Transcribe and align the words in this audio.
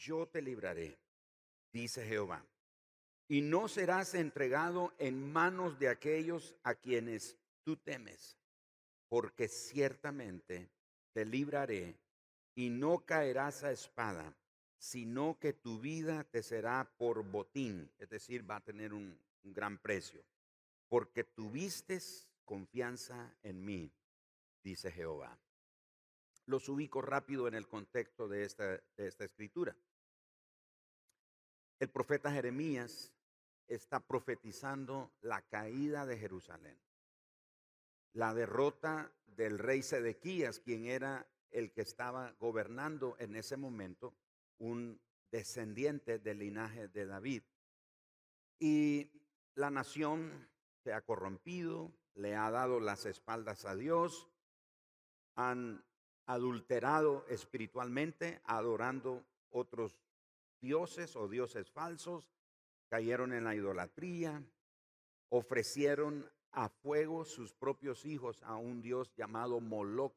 yo 0.00 0.26
te 0.26 0.40
libraré, 0.42 0.98
dice 1.72 2.06
Jehová, 2.06 2.44
y 3.28 3.42
no 3.42 3.68
serás 3.68 4.14
entregado 4.14 4.92
en 4.98 5.32
manos 5.32 5.78
de 5.78 5.88
aquellos 5.88 6.56
a 6.64 6.74
quienes 6.74 7.36
tú 7.62 7.76
temes, 7.76 8.36
porque 9.08 9.46
ciertamente 9.46 10.68
te 11.12 11.24
libraré 11.24 11.96
y 12.54 12.70
no 12.70 13.04
caerás 13.04 13.62
a 13.62 13.72
espada, 13.72 14.34
sino 14.78 15.38
que 15.38 15.52
tu 15.52 15.78
vida 15.78 16.24
te 16.24 16.42
será 16.42 16.90
por 16.96 17.22
botín, 17.22 17.90
es 17.98 18.08
decir, 18.08 18.50
va 18.50 18.56
a 18.56 18.64
tener 18.64 18.92
un, 18.94 19.18
gran 19.42 19.78
precio, 19.78 20.22
porque 20.88 21.24
tuviste 21.24 21.98
confianza 22.44 23.34
en 23.42 23.64
mí, 23.64 23.90
dice 24.62 24.90
Jehová. 24.90 25.38
Los 26.46 26.68
ubico 26.68 27.00
rápido 27.00 27.48
en 27.48 27.54
el 27.54 27.66
contexto 27.68 28.28
de 28.28 28.44
esta, 28.44 28.64
de 28.96 29.06
esta 29.06 29.24
escritura. 29.24 29.74
El 31.80 31.88
profeta 31.88 32.30
Jeremías 32.30 33.10
está 33.66 34.00
profetizando 34.00 35.10
la 35.22 35.40
caída 35.40 36.04
de 36.04 36.18
Jerusalén, 36.18 36.78
la 38.12 38.34
derrota 38.34 39.10
del 39.24 39.58
rey 39.58 39.82
Sedequías, 39.82 40.60
quien 40.60 40.84
era 40.84 41.26
el 41.50 41.72
que 41.72 41.80
estaba 41.80 42.32
gobernando 42.32 43.16
en 43.18 43.34
ese 43.34 43.56
momento, 43.56 44.14
un 44.58 45.00
descendiente 45.32 46.18
del 46.18 46.40
linaje 46.40 46.88
de 46.88 47.06
David. 47.06 47.44
Y 48.58 49.10
la 49.54 49.70
nación 49.70 50.50
se 50.84 50.92
ha 50.92 51.00
corrompido, 51.00 51.94
le 52.14 52.36
ha 52.36 52.50
dado 52.50 52.78
las 52.78 53.06
espaldas 53.06 53.64
a 53.64 53.74
Dios, 53.74 54.28
han 55.34 55.82
adulterado 56.26 57.24
espiritualmente, 57.28 58.42
adorando 58.44 59.24
otros 59.48 59.98
dioses 60.60 61.16
o 61.16 61.28
dioses 61.28 61.70
falsos, 61.70 62.30
cayeron 62.88 63.32
en 63.32 63.44
la 63.44 63.54
idolatría, 63.54 64.42
ofrecieron 65.28 66.30
a 66.52 66.68
fuego 66.68 67.24
sus 67.24 67.54
propios 67.54 68.04
hijos 68.04 68.42
a 68.42 68.56
un 68.56 68.82
dios 68.82 69.14
llamado 69.14 69.60
Moloch, 69.60 70.14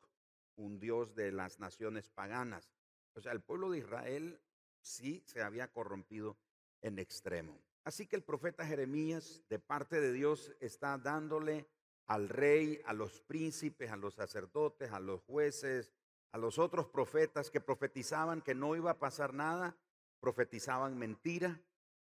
un 0.56 0.80
dios 0.80 1.16
de 1.16 1.32
las 1.32 1.60
naciones 1.60 2.10
paganas. 2.10 2.72
O 3.16 3.22
sea, 3.22 3.32
el 3.32 3.42
pueblo 3.42 3.70
de 3.70 3.80
Israel 3.80 4.42
sí 4.82 5.24
se 5.26 5.42
había 5.42 5.72
corrompido 5.72 6.38
en 6.82 7.00
extremo. 7.00 7.60
Así 7.84 8.08
que 8.08 8.16
el 8.16 8.24
profeta 8.24 8.66
Jeremías, 8.66 9.44
de 9.50 9.60
parte 9.60 10.00
de 10.00 10.14
Dios, 10.14 10.54
está 10.60 10.98
dándole 10.98 11.68
al 12.08 12.30
rey, 12.30 12.82
a 12.86 12.94
los 12.94 13.22
príncipes, 13.22 13.92
a 13.92 13.98
los 13.98 14.16
sacerdotes, 14.16 14.92
a 14.92 15.00
los 15.00 15.22
jueces, 15.22 15.92
a 16.32 16.38
los 16.38 16.58
otros 16.58 16.88
profetas 16.88 17.52
que 17.52 17.62
profetizaban 17.62 18.42
que 18.42 18.56
no 18.56 18.76
iba 18.76 18.92
a 18.92 19.00
pasar 19.00 19.34
nada, 19.34 19.78
profetizaban 20.24 20.98
mentira, 20.98 21.62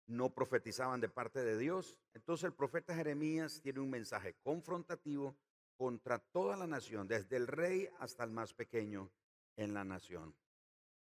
no 0.09 0.35
profetizaban 0.35 1.01
de 1.01 1.09
parte 1.09 1.45
de 1.45 1.57
Dios. 1.57 1.97
Entonces 2.13 2.43
el 2.43 2.53
profeta 2.53 2.93
Jeremías 2.93 3.61
tiene 3.63 3.79
un 3.79 3.89
mensaje 3.89 4.35
confrontativo 4.43 5.37
contra 5.77 6.19
toda 6.19 6.57
la 6.57 6.67
nación, 6.67 7.07
desde 7.07 7.37
el 7.37 7.47
rey 7.47 7.89
hasta 8.01 8.25
el 8.25 8.33
más 8.33 8.53
pequeño 8.53 9.13
en 9.57 9.75
la 9.75 9.85
nación. 9.85 10.35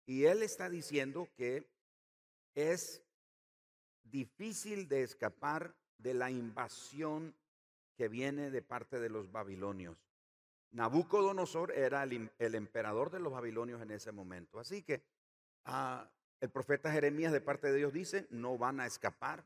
Y 0.05 0.23
él 0.23 0.41
está 0.41 0.69
diciendo 0.69 1.27
que 1.35 1.69
es 2.53 3.03
difícil 4.05 4.87
de 4.87 5.03
escapar 5.03 5.75
de 5.97 6.13
la 6.13 6.31
invasión 6.31 7.35
que 7.97 8.07
viene 8.07 8.51
de 8.51 8.61
parte 8.61 9.01
de 9.01 9.09
los 9.09 9.29
babilonios. 9.33 9.97
Nabucodonosor 10.71 11.73
era 11.73 12.03
el, 12.03 12.55
emperador 12.55 13.11
de 13.11 13.19
los 13.19 13.33
babilonios 13.33 13.81
en 13.81 13.91
ese 13.91 14.13
momento. 14.13 14.61
Así 14.61 14.81
que 14.81 15.03
ah, 15.65 16.09
el 16.41 16.49
profeta 16.49 16.91
Jeremías 16.91 17.31
de 17.31 17.41
parte 17.41 17.71
de 17.71 17.77
Dios 17.77 17.93
dice, 17.93 18.27
no 18.29 18.57
van 18.57 18.79
a 18.79 18.85
escapar, 18.85 19.43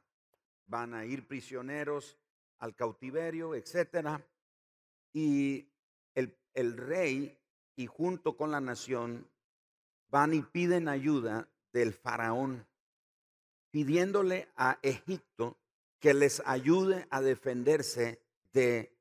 van 0.67 0.93
a 0.93 1.05
ir 1.05 1.27
prisioneros 1.27 2.17
al 2.59 2.75
cautiverio, 2.75 3.55
etcétera. 3.55 4.25
Y 5.13 5.67
el, 6.53 6.78
rey 6.78 7.38
y 7.75 7.88
junto 7.88 8.35
con 8.35 8.51
la 8.51 8.59
nación 8.59 9.28
van 10.09 10.33
y 10.33 10.41
piden 10.41 10.88
ayuda 10.88 11.47
del 11.72 11.94
faraón, 11.94 12.67
pidiéndole 13.72 14.49
a 14.55 14.79
Egipto 14.81 15.57
que 15.99 16.13
les 16.13 16.41
ayude 16.45 17.07
a 17.11 17.22
defenderse 17.22 18.22
de 18.51 18.94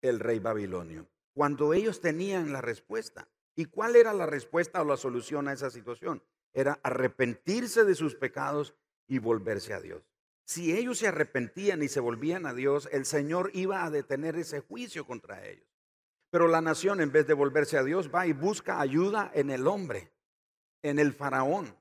el 0.00 0.18
rey 0.18 0.40
babilonio. 0.40 1.06
Cuando 1.32 1.74
ellos 1.74 2.00
tenían 2.00 2.52
la 2.52 2.60
respuesta. 2.60 3.28
¿Y 3.54 3.66
cuál 3.66 3.96
era 3.96 4.12
la 4.14 4.26
respuesta 4.26 4.80
o 4.80 4.84
la 4.84 4.96
solución 4.96 5.46
a 5.46 5.52
esa 5.52 5.70
situación? 5.70 6.22
Era 6.52 6.78
arrepentirse 6.82 7.84
de 7.84 7.94
sus 7.94 8.14
pecados 8.14 8.74
y 9.06 9.18
volverse 9.18 9.74
a 9.74 9.80
Dios. 9.80 10.02
Si 10.44 10.76
ellos 10.76 10.98
se 10.98 11.08
arrepentían 11.08 11.82
y 11.82 11.88
se 11.88 12.00
volvían 12.00 12.46
a 12.46 12.54
Dios, 12.54 12.88
el 12.92 13.06
Señor 13.06 13.50
iba 13.54 13.84
a 13.84 13.90
detener 13.90 14.36
ese 14.36 14.60
juicio 14.60 15.06
contra 15.06 15.46
ellos. 15.46 15.66
Pero 16.30 16.48
la 16.48 16.60
nación, 16.60 17.00
en 17.00 17.12
vez 17.12 17.26
de 17.26 17.34
volverse 17.34 17.78
a 17.78 17.84
Dios, 17.84 18.10
va 18.12 18.26
y 18.26 18.32
busca 18.32 18.80
ayuda 18.80 19.30
en 19.34 19.50
el 19.50 19.66
hombre, 19.66 20.12
en 20.82 20.98
el 20.98 21.12
faraón, 21.12 21.76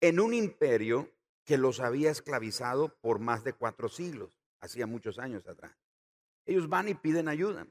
en 0.00 0.20
un 0.20 0.34
imperio 0.34 1.10
que 1.44 1.58
los 1.58 1.80
había 1.80 2.10
esclavizado 2.10 2.88
por 3.00 3.18
más 3.18 3.44
de 3.44 3.52
cuatro 3.52 3.88
siglos, 3.88 4.40
hacía 4.60 4.86
muchos 4.86 5.18
años 5.18 5.46
atrás. 5.46 5.76
Ellos 6.44 6.68
van 6.68 6.88
y 6.88 6.94
piden 6.94 7.28
ayuda. 7.28 7.66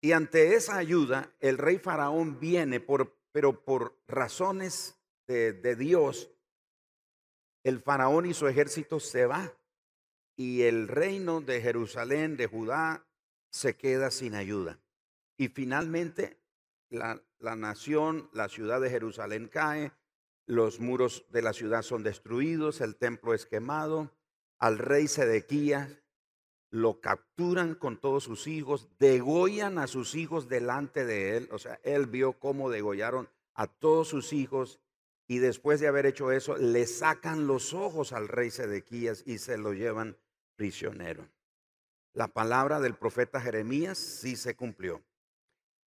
Y 0.00 0.12
ante 0.12 0.54
esa 0.54 0.76
ayuda, 0.76 1.32
el 1.40 1.58
rey 1.58 1.78
faraón 1.78 2.40
viene, 2.40 2.80
por, 2.80 3.16
pero 3.32 3.64
por 3.64 3.96
razones 4.08 4.99
de, 5.30 5.76
Dios, 5.76 6.30
el 7.62 7.80
faraón 7.80 8.26
y 8.26 8.34
su 8.34 8.48
ejército 8.48 8.98
se 8.98 9.26
va 9.26 9.52
y 10.36 10.62
el 10.62 10.88
reino 10.88 11.40
de 11.40 11.60
Jerusalén, 11.60 12.36
de 12.36 12.46
Judá, 12.46 13.06
se 13.50 13.76
queda 13.76 14.10
sin 14.10 14.34
ayuda. 14.34 14.80
Y 15.36 15.48
finalmente 15.48 16.38
la, 16.88 17.22
la, 17.38 17.56
nación, 17.56 18.28
la 18.32 18.48
ciudad 18.48 18.80
de 18.80 18.90
Jerusalén 18.90 19.48
cae, 19.48 19.92
los 20.46 20.80
muros 20.80 21.24
de 21.30 21.42
la 21.42 21.52
ciudad 21.52 21.82
son 21.82 22.02
destruidos, 22.02 22.80
el 22.80 22.96
templo 22.96 23.34
es 23.34 23.46
quemado, 23.46 24.10
al 24.58 24.78
rey 24.78 25.06
Sedequías 25.06 25.90
lo 26.70 27.00
capturan 27.00 27.74
con 27.74 28.00
todos 28.00 28.24
sus 28.24 28.46
hijos, 28.46 28.88
degollan 28.98 29.78
a 29.78 29.86
sus 29.86 30.14
hijos 30.14 30.48
delante 30.48 31.04
de 31.04 31.36
él, 31.36 31.48
o 31.52 31.58
sea, 31.58 31.80
él 31.82 32.06
vio 32.06 32.34
cómo 32.34 32.70
degollaron 32.70 33.28
a 33.54 33.66
todos 33.66 34.08
sus 34.08 34.32
hijos 34.32 34.80
y 35.30 35.38
después 35.38 35.78
de 35.78 35.86
haber 35.86 36.06
hecho 36.06 36.32
eso, 36.32 36.56
le 36.56 36.88
sacan 36.88 37.46
los 37.46 37.72
ojos 37.72 38.12
al 38.12 38.26
rey 38.26 38.50
Sedequías 38.50 39.22
y 39.24 39.38
se 39.38 39.58
lo 39.58 39.72
llevan 39.72 40.16
prisionero. 40.56 41.24
La 42.12 42.26
palabra 42.26 42.80
del 42.80 42.96
profeta 42.96 43.40
Jeremías 43.40 43.96
sí 43.96 44.34
se 44.34 44.56
cumplió. 44.56 45.04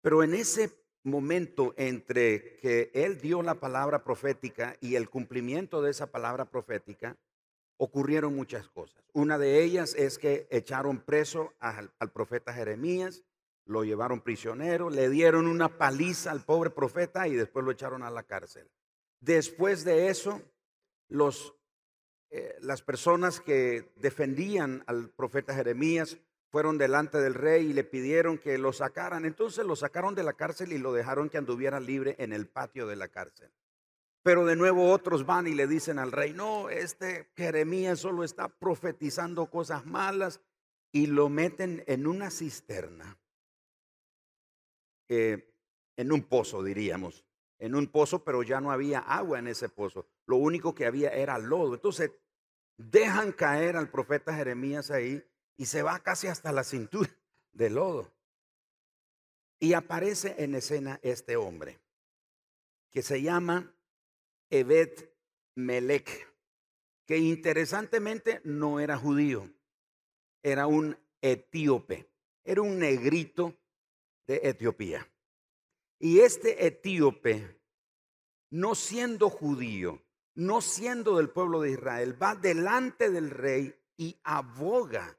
Pero 0.01 0.23
en 0.23 0.35
ese 0.35 0.71
momento 1.03 1.75
entre 1.77 2.57
que 2.59 2.93
él 2.95 3.21
dio 3.21 3.43
la 3.43 3.57
palabra 3.57 4.05
profética 4.05 4.77
y 4.81 4.95
el 4.95 5.11
cumplimiento 5.11 5.83
de 5.83 5.91
esa 5.91 6.07
palabra 6.07 6.45
profética, 6.45 7.17
ocurrieron 7.79 8.37
muchas 8.37 8.69
cosas. 8.69 9.03
Una 9.13 9.39
de 9.39 9.65
ellas 9.65 9.97
es 9.97 10.19
que 10.19 10.47
echaron 10.53 11.01
preso 11.01 11.53
al, 11.59 11.93
al, 11.99 12.13
profeta 12.13 12.55
Jeremías, 12.55 13.25
lo 13.65 13.83
llevaron 13.83 14.21
prisionero, 14.21 14.89
le 14.89 15.11
dieron 15.11 15.49
una 15.49 15.69
paliza 15.79 16.31
al 16.31 16.45
pobre 16.45 16.71
profeta 16.71 17.27
y 17.27 17.35
después 17.35 17.65
lo 17.65 17.73
echaron 17.73 18.05
a 18.05 18.11
la 18.11 18.23
cárcel. 18.23 18.71
Después 19.23 19.85
de 19.85 20.09
eso, 20.09 20.43
eh, 22.31 22.57
las 22.61 22.83
personas 22.83 23.41
que 23.41 23.93
defendían 23.95 24.83
al 24.89 25.11
profeta 25.11 25.55
Jeremías 25.55 26.19
fueron 26.51 26.77
delante 26.77 27.19
del 27.19 27.35
rey 27.35 27.67
y 27.67 27.73
le 27.73 27.85
pidieron 27.85 28.37
que 28.37 28.59
lo 28.59 28.73
sacaran. 28.73 29.25
Entonces 29.25 29.65
lo 29.65 29.77
sacaron 29.77 30.17
de 30.17 30.25
la 30.25 30.33
cárcel 30.33 30.73
y 30.73 30.79
lo 30.79 30.93
dejaron 30.93 31.31
que 31.31 31.39
anduviera 31.39 31.79
libre 31.79 32.17
en 32.19 32.33
el 32.33 32.49
patio 32.49 32.89
de 32.89 32.97
la 32.97 33.09
cárcel. 33.09 33.53
Pero 34.25 34.45
de 34.45 34.57
nuevo 34.57 34.91
otros 34.91 35.25
van 35.25 35.47
y 35.47 35.55
le 35.55 35.69
dicen 35.69 36.01
al 36.01 36.11
rey, 36.11 36.33
no, 36.33 36.69
este 36.69 37.31
Jeremías 37.37 38.01
solo 38.01 38.25
está 38.25 38.49
profetizando 38.49 39.47
cosas 39.47 39.87
malas 39.87 40.41
y 40.91 41.07
lo 41.07 41.29
meten 41.29 41.85
en 41.87 42.09
una 42.09 42.29
cisterna, 42.33 43.17
eh, 45.09 45.49
en 45.97 46.11
un 46.11 46.23
pozo 46.25 46.65
diríamos 46.65 47.25
en 47.63 47.77
un 47.77 47.87
pozo, 47.87 48.25
pero 48.25 48.43
ya 48.43 48.61
no 48.61 48.73
había 48.73 48.99
agua 48.99 49.39
en 49.39 49.47
ese 49.47 49.69
pozo. 49.69 50.09
Lo 50.27 50.37
único 50.37 50.75
que 50.75 50.85
había 50.85 51.11
era 51.11 51.39
lodo. 51.39 51.75
Entonces 51.75 52.11
dejan 52.77 53.31
caer 53.31 53.77
al 53.77 53.89
profeta 53.89 54.35
Jeremías 54.35 54.91
ahí 54.91 55.25
y 55.57 55.67
se 55.67 55.83
va 55.83 56.01
casi 56.01 56.27
hasta 56.27 56.51
la 56.51 56.65
cintura 56.65 57.09
de 57.53 57.71
lodo. 57.71 58.13
Y 59.61 59.75
aparece 59.75 60.35
en 60.39 60.57
escena 60.57 60.99
este 61.05 61.37
hombre 61.37 61.79
que 62.91 63.01
se 63.01 63.23
llama 63.23 63.73
Evet 64.51 65.15
Melech, 65.55 66.35
que 67.07 67.19
interesantemente 67.19 68.41
no 68.43 68.81
era 68.81 68.99
judío, 68.99 69.49
era 70.43 70.67
un 70.67 70.99
etíope, 71.21 72.11
era 72.43 72.61
un 72.61 72.81
negrito 72.81 73.57
de 74.27 74.41
Etiopía. 74.43 75.09
Y 76.03 76.19
este 76.19 76.67
etíope 76.67 77.61
no 78.51 78.75
siendo 78.75 79.31
judío, 79.31 80.03
no 80.35 80.61
siendo 80.61 81.17
del 81.19 81.31
pueblo 81.31 81.61
de 81.61 81.71
Israel, 81.71 82.21
va 82.21 82.35
delante 82.35 83.09
del 83.09 83.31
rey 83.31 83.73
y 83.97 84.19
aboga 84.25 85.17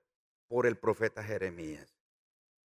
por 0.50 0.68
el 0.68 0.76
profeta 0.78 1.24
Jeremías. 1.24 1.98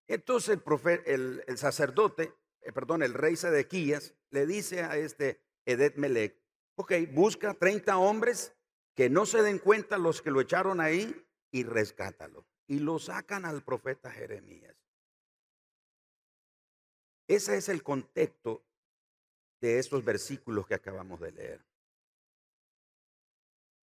Entonces 0.06 0.60
el, 1.06 1.42
el, 1.44 1.58
sacerdote, 1.58 2.32
eh, 2.60 2.70
perdón, 2.70 3.02
el 3.02 3.14
rey 3.14 3.34
Sedequías 3.34 4.14
le 4.30 4.46
dice 4.46 4.84
a 4.84 4.96
este 4.96 5.40
Edet 5.66 5.96
Melech, 5.96 6.40
ok, 6.76 6.92
busca 7.10 7.54
30 7.54 7.98
hombres 7.98 8.54
que 8.94 9.10
no 9.10 9.26
se 9.26 9.42
den 9.42 9.58
cuenta 9.58 9.98
los 9.98 10.22
que 10.22 10.30
lo 10.30 10.40
echaron 10.40 10.80
ahí 10.80 11.26
y 11.50 11.64
rescátalo. 11.64 12.46
Y 12.68 12.78
lo 12.78 13.00
sacan 13.00 13.44
al 13.44 13.64
profeta 13.64 14.08
Jeremías. 14.12 14.73
Ese 17.26 17.56
es 17.56 17.68
el 17.68 17.82
contexto 17.82 18.62
de 19.60 19.78
estos 19.78 20.04
versículos 20.04 20.66
que 20.66 20.74
acabamos 20.74 21.20
de 21.20 21.32
leer. 21.32 21.64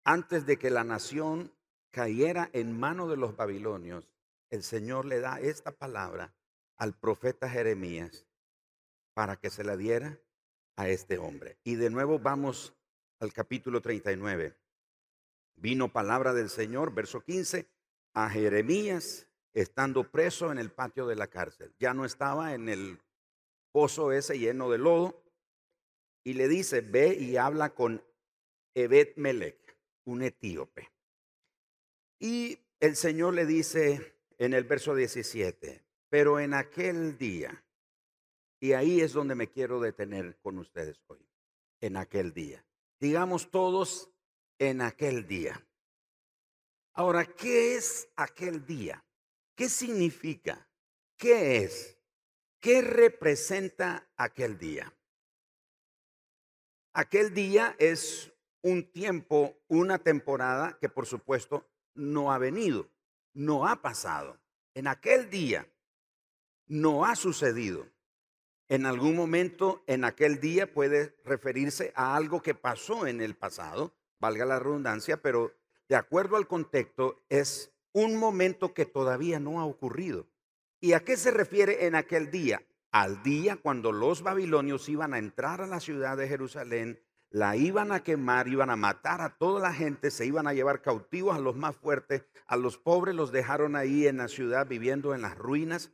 Antes 0.04 0.46
de 0.46 0.58
que 0.58 0.70
la 0.70 0.84
nación 0.84 1.52
cayera 1.90 2.50
en 2.52 2.78
mano 2.78 3.08
de 3.08 3.16
los 3.16 3.36
babilonios, 3.36 4.08
el 4.50 4.62
Señor 4.62 5.04
le 5.04 5.20
da 5.20 5.40
esta 5.40 5.72
palabra 5.72 6.34
al 6.76 6.94
profeta 6.94 7.48
Jeremías 7.48 8.26
para 9.14 9.36
que 9.36 9.50
se 9.50 9.64
la 9.64 9.76
diera 9.76 10.18
a 10.76 10.88
este 10.88 11.18
hombre. 11.18 11.58
Y 11.64 11.74
de 11.74 11.90
nuevo 11.90 12.18
vamos 12.18 12.72
al 13.20 13.32
capítulo 13.32 13.80
39. 13.80 14.56
Vino 15.56 15.92
palabra 15.92 16.32
del 16.32 16.50
Señor, 16.50 16.94
verso 16.94 17.20
15, 17.20 17.68
a 18.14 18.30
Jeremías 18.30 19.28
estando 19.52 20.10
preso 20.10 20.52
en 20.52 20.58
el 20.58 20.70
patio 20.70 21.06
de 21.06 21.16
la 21.16 21.26
cárcel. 21.26 21.74
Ya 21.78 21.94
no 21.94 22.04
estaba 22.04 22.54
en 22.54 22.68
el 22.68 23.00
ese 24.12 24.38
lleno 24.38 24.70
de 24.70 24.78
lodo. 24.78 25.22
Y 26.24 26.34
le 26.34 26.48
dice, 26.48 26.80
ve 26.80 27.14
y 27.14 27.36
habla 27.36 27.74
con 27.74 28.04
Ebed 28.74 29.16
Melech, 29.16 29.76
un 30.04 30.22
etíope. 30.22 30.90
Y 32.18 32.58
el 32.80 32.96
Señor 32.96 33.34
le 33.34 33.46
dice 33.46 34.14
en 34.38 34.54
el 34.54 34.64
verso 34.64 34.94
17, 34.94 35.84
pero 36.08 36.40
en 36.40 36.54
aquel 36.54 37.16
día, 37.16 37.64
y 38.60 38.72
ahí 38.72 39.00
es 39.00 39.12
donde 39.12 39.34
me 39.34 39.48
quiero 39.48 39.80
detener 39.80 40.38
con 40.40 40.58
ustedes 40.58 41.00
hoy, 41.06 41.26
en 41.80 41.96
aquel 41.96 42.32
día. 42.32 42.64
Digamos 43.00 43.50
todos, 43.50 44.10
en 44.58 44.80
aquel 44.80 45.26
día. 45.26 45.64
Ahora, 46.92 47.24
¿qué 47.24 47.76
es 47.76 48.08
aquel 48.16 48.66
día? 48.66 49.04
¿Qué 49.54 49.68
significa? 49.68 50.68
¿Qué 51.16 51.58
es? 51.58 51.97
¿Qué 52.60 52.82
representa 52.82 54.10
aquel 54.16 54.58
día? 54.58 54.92
Aquel 56.92 57.32
día 57.32 57.76
es 57.78 58.32
un 58.62 58.90
tiempo, 58.90 59.56
una 59.68 59.98
temporada 59.98 60.76
que 60.80 60.88
por 60.88 61.06
supuesto 61.06 61.68
no 61.94 62.32
ha 62.32 62.38
venido, 62.38 62.90
no 63.32 63.68
ha 63.68 63.80
pasado. 63.80 64.40
En 64.74 64.88
aquel 64.88 65.30
día 65.30 65.68
no 66.66 67.04
ha 67.04 67.14
sucedido. 67.14 67.86
En 68.68 68.86
algún 68.86 69.14
momento, 69.14 69.84
en 69.86 70.04
aquel 70.04 70.40
día 70.40 70.72
puede 70.72 71.16
referirse 71.24 71.92
a 71.94 72.16
algo 72.16 72.42
que 72.42 72.56
pasó 72.56 73.06
en 73.06 73.20
el 73.20 73.36
pasado, 73.36 73.94
valga 74.18 74.44
la 74.44 74.58
redundancia, 74.58 75.22
pero 75.22 75.54
de 75.88 75.94
acuerdo 75.94 76.36
al 76.36 76.48
contexto 76.48 77.24
es 77.28 77.72
un 77.92 78.16
momento 78.16 78.74
que 78.74 78.84
todavía 78.84 79.38
no 79.38 79.60
ha 79.60 79.64
ocurrido. 79.64 80.26
¿Y 80.80 80.92
a 80.92 81.00
qué 81.00 81.16
se 81.16 81.32
refiere 81.32 81.86
en 81.86 81.96
aquel 81.96 82.30
día? 82.30 82.62
Al 82.92 83.22
día 83.24 83.56
cuando 83.56 83.90
los 83.90 84.22
babilonios 84.22 84.88
iban 84.88 85.12
a 85.12 85.18
entrar 85.18 85.60
a 85.60 85.66
la 85.66 85.80
ciudad 85.80 86.16
de 86.16 86.28
Jerusalén, 86.28 87.00
la 87.30 87.56
iban 87.56 87.90
a 87.92 88.04
quemar, 88.04 88.48
iban 88.48 88.70
a 88.70 88.76
matar 88.76 89.20
a 89.20 89.36
toda 89.36 89.60
la 89.60 89.74
gente, 89.74 90.10
se 90.10 90.24
iban 90.24 90.46
a 90.46 90.54
llevar 90.54 90.80
cautivos 90.80 91.36
a 91.36 91.40
los 91.40 91.56
más 91.56 91.76
fuertes, 91.76 92.24
a 92.46 92.56
los 92.56 92.78
pobres 92.78 93.14
los 93.14 93.32
dejaron 93.32 93.76
ahí 93.76 94.06
en 94.06 94.18
la 94.18 94.28
ciudad 94.28 94.66
viviendo 94.66 95.14
en 95.14 95.22
las 95.22 95.36
ruinas. 95.36 95.90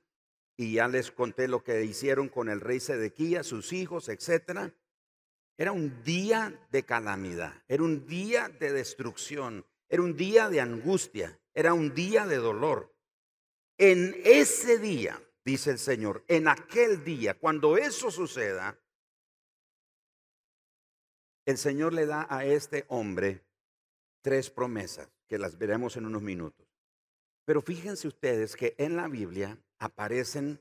Y 0.57 0.75
ya 0.75 0.87
les 0.87 1.11
conté 1.11 1.49
lo 1.49 1.65
que 1.65 1.85
hicieron 1.85 2.29
con 2.29 2.49
el 2.49 2.61
rey 2.61 2.79
Sedequías, 2.79 3.47
sus 3.47 3.73
hijos, 3.73 4.09
etcétera. 4.09 4.73
Era 5.57 5.73
un 5.73 6.03
día 6.05 6.61
de 6.71 6.85
calamidad, 6.85 7.55
era 7.67 7.83
un 7.83 8.07
día 8.07 8.49
de 8.49 8.73
destrucción, 8.73 9.67
era 9.89 10.03
un 10.03 10.17
día 10.17 10.49
de 10.49 10.61
angustia, 10.61 11.41
era 11.55 11.75
un 11.75 11.95
día 11.95 12.27
de 12.27 12.37
dolor. 12.37 12.94
En 13.77 14.15
ese 14.25 14.79
día, 14.79 15.21
dice 15.45 15.71
el 15.71 15.79
Señor, 15.79 16.25
en 16.29 16.47
aquel 16.49 17.03
día, 17.05 17.35
cuando 17.35 17.77
eso 17.77 18.11
suceda, 18.11 18.79
el 21.45 21.59
Señor 21.59 21.93
le 21.93 22.07
da 22.07 22.27
a 22.31 22.45
este 22.45 22.85
hombre 22.89 23.45
tres 24.23 24.49
promesas 24.49 25.09
que 25.27 25.39
las 25.39 25.59
veremos 25.59 25.97
en 25.97 26.07
unos 26.07 26.23
minutos. 26.23 26.67
Pero 27.45 27.61
fíjense 27.61 28.09
ustedes 28.09 28.57
que 28.57 28.75
en 28.79 28.97
la 28.97 29.09
Biblia 29.09 29.59
aparecen 29.79 30.61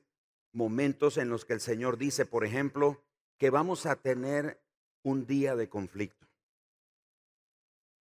momentos 0.51 1.17
en 1.17 1.29
los 1.29 1.45
que 1.45 1.53
el 1.53 1.61
Señor 1.61 1.97
dice, 1.97 2.25
por 2.25 2.43
ejemplo, 2.43 3.01
que 3.37 3.49
vamos 3.49 3.85
a 3.85 3.95
tener 3.95 4.61
un 5.03 5.25
día 5.25 5.55
de 5.55 5.69
conflicto. 5.69 6.27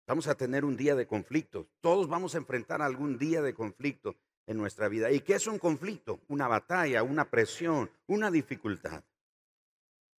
Vamos 0.07 0.27
a 0.27 0.35
tener 0.35 0.65
un 0.65 0.77
día 0.77 0.95
de 0.97 1.07
conflicto. 1.07 1.69
Todos 1.81 2.09
vamos 2.09 2.35
a 2.35 2.39
enfrentar 2.39 2.83
algún 2.83 3.19
día 3.19 3.41
de 3.41 3.55
conflicto 3.55 4.17
en 4.47 4.57
nuestra 4.57 4.89
vida. 4.89 5.11
¿Y 5.11 5.21
qué 5.21 5.35
es 5.35 5.47
un 5.47 5.59
conflicto? 5.59 6.21
Una 6.29 6.49
batalla, 6.49 7.03
una 7.03 7.31
presión, 7.31 7.91
una 8.07 8.31
dificultad. 8.31 9.05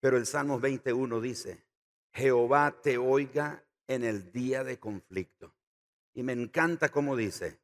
Pero 0.01 0.17
el 0.17 0.27
Salmo 0.27 0.59
21 0.59 1.21
dice, 1.21 1.65
Jehová 2.13 2.81
te 2.83 2.99
oiga 2.99 3.65
en 3.87 4.05
el 4.05 4.33
día 4.33 4.65
de 4.65 4.79
conflicto. 4.79 5.55
Y 6.15 6.23
me 6.23 6.33
encanta 6.33 6.91
cómo 6.91 7.17
dice, 7.17 7.59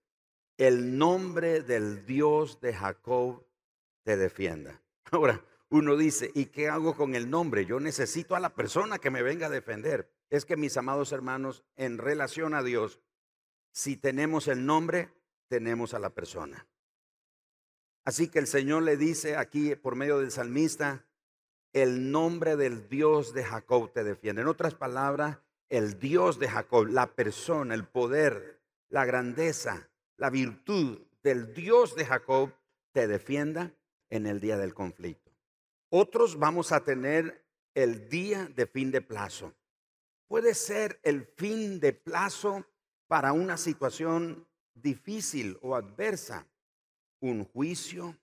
el 0.57 0.97
nombre 0.99 1.63
del 1.63 2.07
Dios 2.07 2.61
de 2.61 2.75
Jacob 2.75 3.45
te 4.03 4.17
defienda. 4.17 4.81
Ahora, 5.11 5.45
uno 5.71 5.97
dice, 5.97 6.31
¿y 6.35 6.47
qué 6.47 6.69
hago 6.69 6.97
con 6.97 7.15
el 7.15 7.29
nombre? 7.29 7.67
Yo 7.67 7.79
necesito 7.79 8.35
a 8.35 8.41
la 8.41 8.55
persona 8.55 8.99
que 8.99 9.11
me 9.11 9.23
venga 9.23 9.47
a 9.47 9.51
defender. 9.51 10.11
Es 10.31 10.45
que 10.45 10.57
mis 10.57 10.77
amados 10.77 11.13
hermanos, 11.13 11.65
en 11.77 11.99
relación 11.99 12.55
a 12.55 12.63
Dios, 12.63 13.01
si 13.71 13.97
tenemos 13.97 14.49
el 14.49 14.65
nombre, 14.65 15.11
tenemos 15.49 15.95
a 15.95 15.99
la 15.99 16.11
persona. 16.11 16.67
Así 18.05 18.29
que 18.29 18.39
el 18.39 18.47
Señor 18.47 18.85
le 18.85 18.97
dice 18.97 19.37
aquí 19.37 19.75
por 19.75 19.95
medio 19.95 20.19
del 20.19 20.31
salmista, 20.31 21.05
el 21.73 22.11
nombre 22.11 22.56
del 22.56 22.89
Dios 22.89 23.35
de 23.35 23.45
Jacob 23.45 23.93
te 23.93 24.03
defiende. 24.05 24.43
En 24.43 24.49
otras 24.49 24.75
palabras, 24.75 25.39
el 25.69 25.99
Dios 25.99 26.39
de 26.39 26.49
Jacob, 26.49 26.87
la 26.87 27.14
persona, 27.14 27.75
el 27.75 27.87
poder, 27.87 28.62
la 28.88 29.05
grandeza, 29.05 29.90
la 30.17 30.31
virtud 30.31 31.02
del 31.23 31.52
Dios 31.52 31.95
de 31.95 32.07
Jacob 32.07 32.52
te 32.93 33.07
defienda 33.07 33.75
en 34.09 34.26
el 34.26 34.40
día 34.40 34.57
del 34.57 34.73
conflicto. 34.73 35.31
Otros 35.90 36.38
vamos 36.38 36.73
a 36.73 36.85
tener 36.85 37.45
el 37.75 38.09
día 38.09 38.47
de 38.47 38.67
fin 38.67 38.90
de 38.90 39.02
plazo. 39.02 39.55
Puede 40.26 40.55
ser 40.55 40.99
el 41.02 41.26
fin 41.26 41.81
de 41.81 41.93
plazo 41.93 42.67
para 43.07 43.33
una 43.33 43.57
situación 43.57 44.48
difícil 44.82 45.58
o 45.62 45.75
adversa, 45.75 46.47
un 47.20 47.44
juicio, 47.44 48.16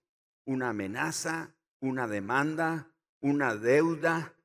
una 0.46 0.70
amenaza, 0.70 1.56
una 1.80 2.08
demanda, 2.08 2.92
una 3.20 3.56
deuda, 3.56 4.36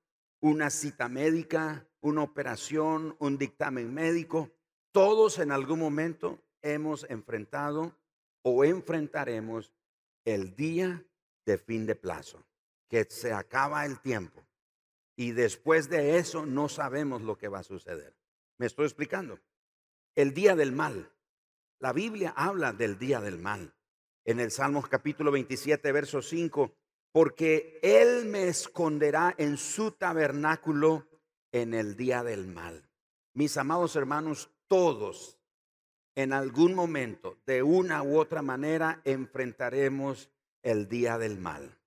una 0.40 0.70
cita 0.70 1.08
médica, 1.08 1.86
una 2.00 2.22
operación, 2.22 3.16
un 3.18 3.38
dictamen 3.38 3.92
médico. 3.92 4.50
Todos 4.92 5.38
en 5.38 5.52
algún 5.52 5.78
momento 5.78 6.42
hemos 6.62 7.04
enfrentado 7.08 7.94
o 8.42 8.64
enfrentaremos 8.64 9.72
el 10.24 10.54
día 10.56 11.04
de 11.44 11.58
fin 11.58 11.86
de 11.86 11.94
plazo, 11.94 12.44
que 12.88 13.04
se 13.04 13.32
acaba 13.32 13.84
el 13.86 14.00
tiempo. 14.00 14.44
Y 15.16 15.32
después 15.32 15.90
de 15.90 16.16
eso 16.16 16.46
no 16.46 16.68
sabemos 16.68 17.22
lo 17.22 17.36
que 17.36 17.48
va 17.48 17.60
a 17.60 17.64
suceder. 17.64 18.16
¿Me 18.56 18.66
estoy 18.66 18.86
explicando? 18.86 19.38
El 20.14 20.32
día 20.34 20.56
del 20.56 20.72
mal. 20.72 21.10
La 21.80 21.94
Biblia 21.94 22.34
habla 22.36 22.74
del 22.74 22.98
día 22.98 23.22
del 23.22 23.38
mal. 23.38 23.72
En 24.26 24.38
el 24.38 24.50
Salmos 24.50 24.86
capítulo 24.86 25.30
27, 25.30 25.90
verso 25.92 26.20
5, 26.20 26.74
porque 27.10 27.80
Él 27.82 28.26
me 28.26 28.48
esconderá 28.48 29.34
en 29.38 29.56
su 29.56 29.92
tabernáculo 29.92 31.08
en 31.52 31.72
el 31.72 31.96
día 31.96 32.22
del 32.22 32.48
mal. 32.48 32.86
Mis 33.32 33.56
amados 33.56 33.96
hermanos, 33.96 34.50
todos 34.68 35.38
en 36.14 36.34
algún 36.34 36.74
momento, 36.74 37.38
de 37.46 37.62
una 37.62 38.02
u 38.02 38.18
otra 38.18 38.42
manera, 38.42 39.00
enfrentaremos 39.04 40.30
el 40.62 40.86
día 40.86 41.16
del 41.16 41.38
mal. 41.38 41.78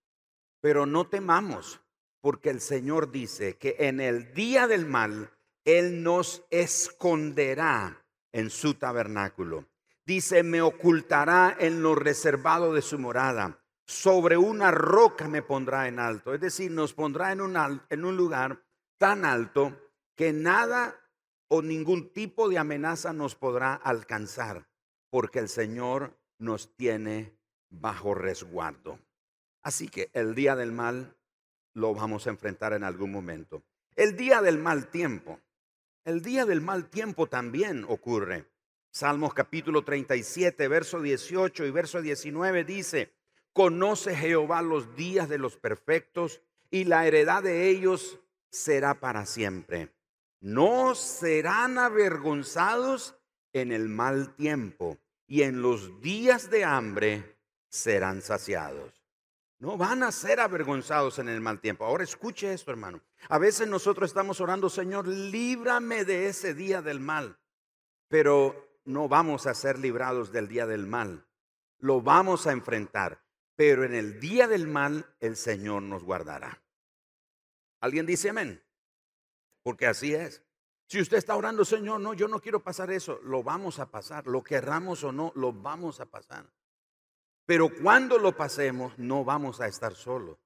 Pero 0.60 0.88
no 0.88 1.08
temamos, 1.08 1.82
porque 2.20 2.50
el 2.50 2.62
Señor 2.62 3.12
dice 3.12 3.58
que 3.60 3.76
en 3.78 4.02
el 4.02 4.34
día 4.34 4.66
del 4.66 4.88
mal, 4.88 5.30
Él 5.66 6.02
nos 6.02 6.44
esconderá 6.50 8.04
en 8.32 8.50
su 8.50 8.74
tabernáculo. 8.74 9.68
Dice, 10.06 10.44
me 10.44 10.62
ocultará 10.62 11.56
en 11.60 11.82
lo 11.82 11.96
reservado 11.96 12.74
de 12.74 12.82
su 12.82 13.00
morada. 13.00 13.60
Sobre 13.86 14.38
una 14.38 14.72
roca 14.72 15.28
me 15.28 15.42
pondrá 15.42 15.88
en 15.88 16.00
alto. 16.00 16.34
Es 16.34 16.42
decir, 16.42 16.72
nos 16.72 16.94
pondrá 16.94 17.32
en 17.32 17.42
un, 17.42 17.82
en 17.90 18.06
un 18.06 18.18
lugar 18.18 18.64
tan 18.98 19.26
alto 19.26 19.78
que 20.16 20.34
nada 20.34 21.00
o 21.48 21.62
ningún 21.62 22.12
tipo 22.12 22.50
de 22.50 22.58
amenaza 22.58 23.14
nos 23.14 23.36
podrá 23.36 23.74
alcanzar, 23.76 24.68
porque 25.10 25.40
el 25.40 25.50
Señor 25.50 26.18
nos 26.38 26.76
tiene 26.76 27.38
bajo 27.70 28.14
resguardo. 28.14 29.00
Así 29.62 29.88
que 29.88 30.10
el 30.14 30.36
día 30.36 30.56
del 30.56 30.72
mal 30.72 31.16
lo 31.74 31.94
vamos 31.94 32.28
a 32.28 32.30
enfrentar 32.30 32.74
en 32.74 32.84
algún 32.84 33.12
momento. 33.12 33.64
El 33.96 34.16
día 34.16 34.42
del 34.42 34.58
mal 34.58 34.90
tiempo. 34.90 35.40
El 36.04 36.22
día 36.22 36.46
del 36.46 36.62
mal 36.62 36.90
tiempo 36.90 37.28
también 37.28 37.86
ocurre. 37.88 38.53
Salmos 38.96 39.34
capítulo 39.34 39.84
37, 39.84 40.68
verso 40.68 41.02
18 41.02 41.66
y 41.66 41.72
verso 41.72 42.00
19 42.00 42.64
dice, 42.64 43.12
conoce 43.52 44.16
Jehová 44.16 44.62
los 44.62 44.96
días 44.96 45.28
de 45.28 45.40
los 45.40 45.58
perfectos 45.58 46.42
y 46.70 46.84
la 46.84 47.08
heredad 47.08 47.42
de 47.42 47.70
ellos 47.70 48.20
será 48.52 49.00
para 49.00 49.26
siempre. 49.26 49.92
No 50.42 50.94
serán 50.94 51.80
avergonzados 51.80 53.16
en 53.52 53.72
el 53.72 53.90
mal 53.90 54.36
tiempo 54.36 55.00
y 55.26 55.42
en 55.42 55.64
los 55.64 56.00
días 56.00 56.52
de 56.52 56.64
hambre 56.64 57.40
serán 57.70 58.22
saciados. 58.22 59.04
No 59.58 59.76
van 59.76 60.04
a 60.04 60.12
ser 60.12 60.40
avergonzados 60.40 61.18
en 61.18 61.30
el 61.30 61.42
mal 61.42 61.60
tiempo. 61.60 61.84
Ahora 61.84 62.04
escuche 62.04 62.54
esto, 62.54 62.70
hermano. 62.70 63.02
A 63.28 63.40
veces 63.40 63.68
nosotros 63.68 64.12
estamos 64.12 64.40
orando, 64.40 64.70
Señor, 64.70 65.08
líbrame 65.08 66.06
de 66.06 66.28
ese 66.28 66.54
día 66.54 66.84
del 66.84 67.00
mal. 67.00 67.40
Pero 68.08 68.72
no 68.86 69.08
vamos 69.08 69.48
a 69.48 69.54
ser 69.54 69.80
librados 69.80 70.32
del 70.32 70.48
día 70.48 70.66
del 70.66 70.88
mal. 70.88 71.26
Lo 71.80 72.02
vamos 72.02 72.48
a 72.48 72.52
enfrentar. 72.52 73.24
Pero 73.56 73.84
en 73.84 73.94
el 73.94 74.20
día 74.20 74.48
del 74.48 74.68
mal 74.68 75.06
el 75.20 75.36
Señor 75.36 75.84
nos 75.84 76.04
guardará. 76.04 76.64
¿Alguien 77.80 78.06
dice 78.06 78.30
amén? 78.30 78.64
Porque 79.62 79.86
así 79.86 80.14
es. 80.14 80.42
Si 80.88 81.00
usted 81.00 81.18
está 81.18 81.36
orando, 81.36 81.64
Señor, 81.64 82.02
no, 82.02 82.14
yo 82.14 82.28
no 82.28 82.40
quiero 82.40 82.62
pasar 82.62 82.92
eso, 82.92 83.20
lo 83.24 83.44
vamos 83.44 83.80
a 83.80 83.90
pasar. 83.90 84.28
Lo 84.28 84.44
querramos 84.44 85.04
o 85.04 85.12
no, 85.12 85.32
lo 85.36 85.54
vamos 85.54 86.00
a 86.00 86.06
pasar. 86.06 86.46
Pero 87.46 87.70
cuando 87.82 88.18
lo 88.18 88.36
pasemos, 88.36 88.98
no 88.98 89.24
vamos 89.24 89.62
a 89.62 89.68
estar 89.68 89.94
solos. 89.94 90.40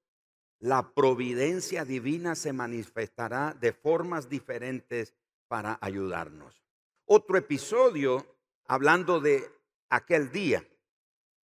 La 0.60 0.94
providencia 0.94 1.86
divina 1.86 2.36
se 2.36 2.51
manifestará 2.51 3.56
de 3.60 3.72
formas 3.72 4.29
diferentes 4.29 5.13
para 5.48 5.77
ayudarnos. 5.82 6.67
Otro 7.10 7.38
episodio, 7.38 8.36
hablando 8.68 9.22
de 9.22 9.50
aquel 9.88 10.30
día, 10.30 10.68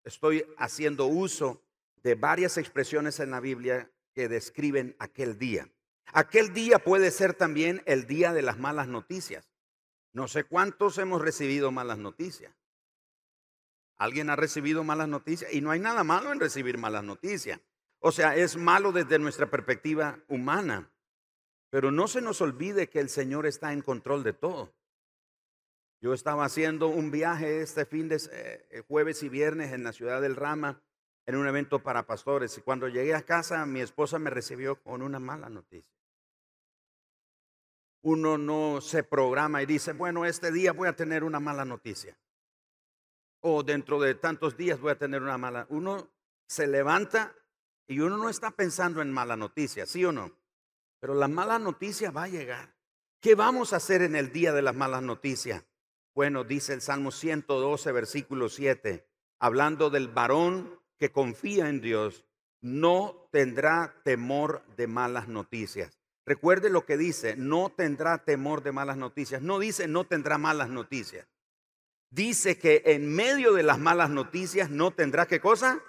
estoy 0.04 0.44
haciendo 0.58 1.06
uso 1.06 1.62
de 2.02 2.16
varias 2.16 2.58
expresiones 2.58 3.18
en 3.18 3.30
la 3.30 3.40
Biblia 3.40 3.90
que 4.12 4.28
describen 4.28 4.94
aquel 4.98 5.38
día. 5.38 5.66
Aquel 6.12 6.52
día 6.52 6.80
puede 6.80 7.10
ser 7.10 7.32
también 7.32 7.82
el 7.86 8.06
día 8.06 8.34
de 8.34 8.42
las 8.42 8.58
malas 8.58 8.88
noticias. 8.88 9.48
No 10.12 10.28
sé 10.28 10.44
cuántos 10.44 10.98
hemos 10.98 11.22
recibido 11.22 11.72
malas 11.72 11.96
noticias. 11.96 12.52
Alguien 13.96 14.28
ha 14.28 14.36
recibido 14.36 14.84
malas 14.84 15.08
noticias 15.08 15.50
y 15.50 15.62
no 15.62 15.70
hay 15.70 15.80
nada 15.80 16.04
malo 16.04 16.30
en 16.30 16.40
recibir 16.40 16.76
malas 16.76 17.04
noticias. 17.04 17.58
O 18.00 18.12
sea, 18.12 18.36
es 18.36 18.58
malo 18.58 18.92
desde 18.92 19.18
nuestra 19.18 19.50
perspectiva 19.50 20.18
humana. 20.28 20.92
Pero 21.70 21.90
no 21.90 22.06
se 22.06 22.20
nos 22.20 22.42
olvide 22.42 22.90
que 22.90 23.00
el 23.00 23.08
Señor 23.08 23.46
está 23.46 23.72
en 23.72 23.80
control 23.80 24.22
de 24.24 24.34
todo. 24.34 24.74
Yo 26.04 26.12
estaba 26.12 26.44
haciendo 26.44 26.88
un 26.88 27.10
viaje 27.10 27.62
este 27.62 27.86
fin 27.86 28.10
de 28.10 28.20
eh, 28.30 28.84
jueves 28.86 29.22
y 29.22 29.30
viernes 29.30 29.72
en 29.72 29.84
la 29.84 29.94
ciudad 29.94 30.20
del 30.20 30.36
Rama 30.36 30.82
en 31.24 31.34
un 31.34 31.48
evento 31.48 31.82
para 31.82 32.06
pastores 32.06 32.58
y 32.58 32.60
cuando 32.60 32.88
llegué 32.88 33.14
a 33.14 33.22
casa 33.22 33.64
mi 33.64 33.80
esposa 33.80 34.18
me 34.18 34.28
recibió 34.28 34.82
con 34.82 35.00
una 35.00 35.18
mala 35.18 35.48
noticia. 35.48 35.96
Uno 38.02 38.36
no 38.36 38.82
se 38.82 39.02
programa 39.02 39.62
y 39.62 39.66
dice, 39.66 39.94
bueno, 39.94 40.26
este 40.26 40.52
día 40.52 40.74
voy 40.74 40.88
a 40.88 40.94
tener 40.94 41.24
una 41.24 41.40
mala 41.40 41.64
noticia 41.64 42.14
o 43.40 43.62
dentro 43.62 43.98
de 43.98 44.14
tantos 44.14 44.58
días 44.58 44.78
voy 44.78 44.92
a 44.92 44.98
tener 44.98 45.22
una 45.22 45.38
mala. 45.38 45.64
Uno 45.70 46.10
se 46.46 46.66
levanta 46.66 47.34
y 47.86 48.00
uno 48.00 48.18
no 48.18 48.28
está 48.28 48.50
pensando 48.50 49.00
en 49.00 49.10
mala 49.10 49.36
noticia, 49.36 49.86
¿sí 49.86 50.04
o 50.04 50.12
no? 50.12 50.30
Pero 51.00 51.14
la 51.14 51.28
mala 51.28 51.58
noticia 51.58 52.10
va 52.10 52.24
a 52.24 52.28
llegar. 52.28 52.74
¿Qué 53.20 53.34
vamos 53.34 53.72
a 53.72 53.76
hacer 53.76 54.02
en 54.02 54.16
el 54.16 54.32
día 54.32 54.52
de 54.52 54.60
las 54.60 54.74
malas 54.74 55.02
noticias? 55.02 55.64
Bueno, 56.14 56.44
dice 56.44 56.74
el 56.74 56.80
Salmo 56.80 57.10
112, 57.10 57.92
versículo 57.92 58.48
7, 58.48 59.06
hablando 59.38 59.90
del 59.90 60.08
varón 60.08 60.78
que 60.98 61.10
confía 61.10 61.68
en 61.68 61.80
Dios, 61.80 62.24
no 62.60 63.28
tendrá 63.32 64.00
temor 64.04 64.64
de 64.76 64.86
malas 64.86 65.28
noticias. 65.28 65.98
Recuerde 66.24 66.70
lo 66.70 66.86
que 66.86 66.96
dice, 66.96 67.36
no 67.36 67.70
tendrá 67.70 68.24
temor 68.24 68.62
de 68.62 68.72
malas 68.72 68.96
noticias. 68.96 69.42
No 69.42 69.58
dice 69.58 69.88
no 69.88 70.04
tendrá 70.04 70.38
malas 70.38 70.70
noticias 70.70 71.26
dice 72.14 72.58
que 72.58 72.82
en 72.86 73.12
medio 73.12 73.52
de 73.52 73.64
las 73.64 73.78
malas 73.78 74.08
noticias 74.08 74.70
no 74.70 74.92
tendrá 74.92 75.26
qué 75.26 75.40
cosa? 75.40 75.80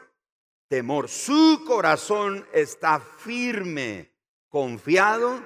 Temor. 0.68 1.08
Su 1.08 1.64
corazón 1.66 2.46
está 2.52 3.00
firme, 3.00 4.12
confiado 4.50 5.40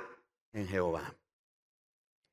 en 0.53 0.67
Jehová. 0.67 1.13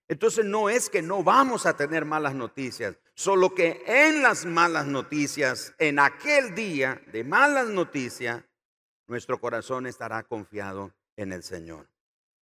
Entonces 0.08 0.44
no 0.44 0.68
es 0.68 0.88
que 0.88 1.02
no 1.02 1.24
vamos 1.24 1.66
a 1.66 1.76
tener 1.76 2.04
malas 2.04 2.34
noticias, 2.34 2.96
solo 3.14 3.54
que 3.54 3.82
en 3.86 4.22
las 4.22 4.44
malas 4.44 4.86
noticias, 4.86 5.74
en 5.78 5.98
aquel 5.98 6.54
día 6.54 7.02
de 7.12 7.24
malas 7.24 7.68
noticias, 7.68 8.44
nuestro 9.08 9.40
corazón 9.40 9.86
estará 9.86 10.22
confiado 10.22 10.92
en 11.16 11.32
el 11.32 11.42
Señor. 11.42 11.88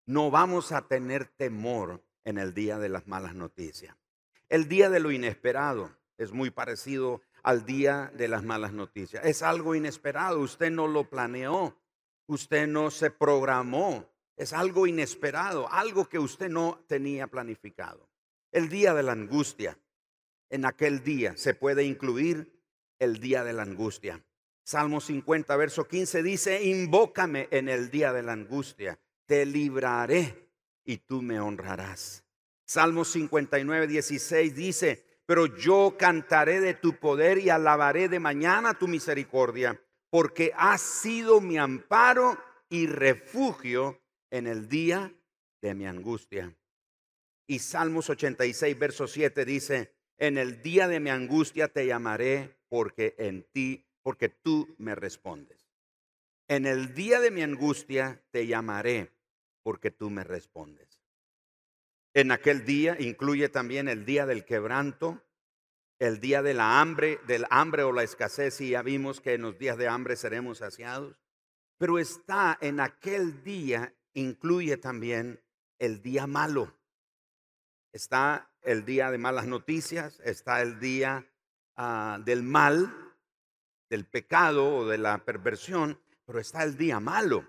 No 0.07 0.31
vamos 0.31 0.73
a 0.73 0.89
tener 0.89 1.27
temor 1.27 2.03
en 2.25 2.39
el 2.39 2.53
día 2.55 2.79
de 2.79 2.89
las 2.89 3.07
malas 3.07 3.35
noticias. 3.35 3.97
El 4.49 4.69
día 4.69 4.91
de 4.91 5.01
lo 5.01 5.13
inesperado 5.13 5.97
es 6.19 6.33
muy 6.33 6.51
parecido 6.51 7.23
al 7.43 7.65
día 7.65 8.13
de 8.15 8.29
las 8.29 8.43
malas 8.43 8.73
noticias. 8.73 9.25
Es 9.25 9.43
algo 9.43 9.75
inesperado, 9.75 10.41
usted 10.41 10.71
no 10.71 10.89
lo 10.89 11.09
planeó, 11.09 11.77
usted 12.27 12.67
no 12.67 12.91
se 12.91 13.11
programó, 13.11 14.12
es 14.37 14.53
algo 14.53 14.87
inesperado, 14.87 15.71
algo 15.71 16.09
que 16.09 16.19
usted 16.19 16.49
no 16.49 16.85
tenía 16.87 17.27
planificado. 17.27 18.09
El 18.51 18.69
día 18.69 18.95
de 18.95 19.03
la 19.03 19.13
angustia, 19.13 19.79
en 20.51 20.67
aquel 20.67 21.03
día 21.03 21.37
se 21.37 21.55
puede 21.55 21.85
incluir 21.85 22.53
el 22.99 23.19
día 23.19 23.45
de 23.45 23.53
la 23.53 23.63
angustia. 23.63 24.23
Salmo 24.65 25.01
50, 25.01 25.57
verso 25.57 25.89
15 25.89 26.23
dice, 26.23 26.63
invócame 26.63 27.49
en 27.51 27.69
el 27.69 27.91
día 27.91 28.13
de 28.13 28.23
la 28.23 28.33
angustia, 28.33 28.99
te 29.27 29.45
libraré 29.45 30.51
y 30.85 30.99
tú 30.99 31.23
me 31.23 31.41
honrarás. 31.41 32.25
Salmo 32.65 33.05
59, 33.05 33.87
16 33.87 34.55
dice, 34.55 35.05
pero 35.27 35.47
yo 35.47 35.97
cantaré 35.99 36.61
de 36.61 36.75
tu 36.75 36.99
poder 36.99 37.39
y 37.39 37.51
alabaré 37.51 38.09
de 38.09 38.21
mañana 38.21 38.75
tu 38.75 38.89
misericordia, 38.89 39.81
porque 40.11 40.53
has 40.57 40.81
sido 40.81 41.41
mi 41.41 41.59
amparo 41.59 42.39
y 42.69 42.87
refugio 42.87 44.02
en 44.33 44.47
el 44.47 44.67
día 44.69 45.15
de 45.61 45.75
mi 45.75 45.87
angustia. 45.87 46.57
Y 47.47 47.59
Salmos 47.59 48.09
86, 48.09 48.79
verso 48.79 49.07
7 49.07 49.45
dice, 49.45 49.95
en 50.17 50.39
el 50.39 50.63
día 50.63 50.89
de 50.89 51.01
mi 51.01 51.11
angustia 51.11 51.69
te 51.69 51.87
llamaré 51.87 52.57
porque 52.69 53.15
en 53.19 53.45
ti, 53.53 53.85
porque 54.03 54.31
tú 54.31 54.75
me 54.79 54.95
respondes. 54.95 55.69
En 56.49 56.65
el 56.65 56.95
día 56.95 57.21
de 57.21 57.31
mi 57.31 57.43
angustia 57.43 58.23
te 58.31 58.47
llamaré 58.47 59.13
porque 59.63 59.91
tú 59.91 60.09
me 60.09 60.25
respondes. 60.25 61.03
En 62.15 62.31
aquel 62.31 62.65
día 62.65 62.97
incluye 62.99 63.51
también 63.51 63.87
el 63.87 64.07
día 64.07 64.25
del 64.25 64.47
quebranto, 64.47 65.23
el 65.99 66.21
día 66.21 66.43
de 66.43 66.55
la 66.55 66.81
hambre, 66.81 67.21
del 67.27 67.45
hambre 67.51 67.83
o 67.83 67.93
la 67.93 68.03
escasez, 68.03 68.61
y 68.63 68.71
ya 68.71 68.83
vimos 68.83 69.21
que 69.21 69.35
en 69.35 69.43
los 69.43 69.59
días 69.59 69.77
de 69.77 69.89
hambre 69.89 70.17
seremos 70.17 70.59
saciados. 70.59 71.21
Pero 71.77 71.99
está 71.99 72.57
en 72.61 72.81
aquel 72.81 73.43
día, 73.45 73.95
incluye 74.15 74.77
también 74.77 75.43
el 75.79 76.03
día 76.03 76.27
malo. 76.27 76.75
Está 77.93 78.51
el 78.63 78.85
día 78.85 79.11
de 79.11 79.19
malas 79.19 79.47
noticias, 79.47 80.21
está 80.25 80.63
el 80.63 80.79
día 80.81 81.27
ah, 81.77 82.19
del 82.25 82.43
mal, 82.43 82.95
del 83.91 84.07
pecado 84.07 84.77
o 84.77 84.87
de 84.87 84.99
la 84.99 85.25
perversión, 85.25 86.01
pero 86.25 86.39
está 86.39 86.63
el 86.63 86.77
día 86.77 87.01
malo. 87.01 87.49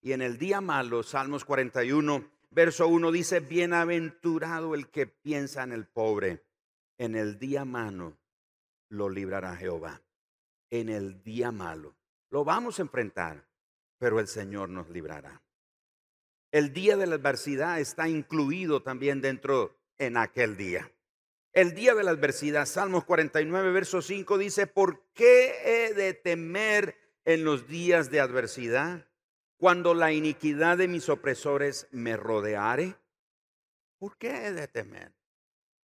Y 0.00 0.12
en 0.12 0.22
el 0.22 0.38
día 0.38 0.60
malo, 0.60 1.02
Salmos 1.02 1.44
41, 1.44 2.34
Verso 2.54 2.86
1 2.86 3.10
dice, 3.10 3.40
bienaventurado 3.40 4.76
el 4.76 4.88
que 4.88 5.08
piensa 5.08 5.64
en 5.64 5.72
el 5.72 5.88
pobre. 5.88 6.44
En 6.98 7.16
el 7.16 7.36
día 7.40 7.64
malo 7.64 8.16
lo 8.90 9.08
librará 9.08 9.56
Jehová. 9.56 10.00
En 10.70 10.88
el 10.88 11.20
día 11.24 11.50
malo. 11.50 11.96
Lo 12.30 12.44
vamos 12.44 12.78
a 12.78 12.82
enfrentar, 12.82 13.44
pero 13.98 14.20
el 14.20 14.28
Señor 14.28 14.68
nos 14.68 14.88
librará. 14.88 15.42
El 16.54 16.72
día 16.72 16.96
de 16.96 17.08
la 17.08 17.16
adversidad 17.16 17.80
está 17.80 18.08
incluido 18.08 18.80
también 18.80 19.20
dentro 19.20 19.76
en 19.98 20.16
aquel 20.16 20.56
día. 20.56 20.88
El 21.52 21.74
día 21.74 21.96
de 21.96 22.04
la 22.04 22.12
adversidad, 22.12 22.64
Salmos 22.64 23.04
49, 23.04 23.72
verso 23.72 24.00
5 24.00 24.38
dice, 24.38 24.68
¿por 24.68 25.02
qué 25.14 25.56
he 25.64 25.94
de 25.94 26.14
temer 26.14 26.96
en 27.24 27.42
los 27.42 27.66
días 27.66 28.08
de 28.12 28.20
adversidad? 28.20 29.04
Cuando 29.56 29.94
la 29.94 30.12
iniquidad 30.12 30.78
de 30.78 30.86
mis 30.86 31.08
opresores 31.08 31.88
me 31.90 32.16
rodeare, 32.16 32.94
¿por 33.98 34.16
qué 34.16 34.46
he 34.46 34.52
de 34.52 34.68
temer 34.68 35.12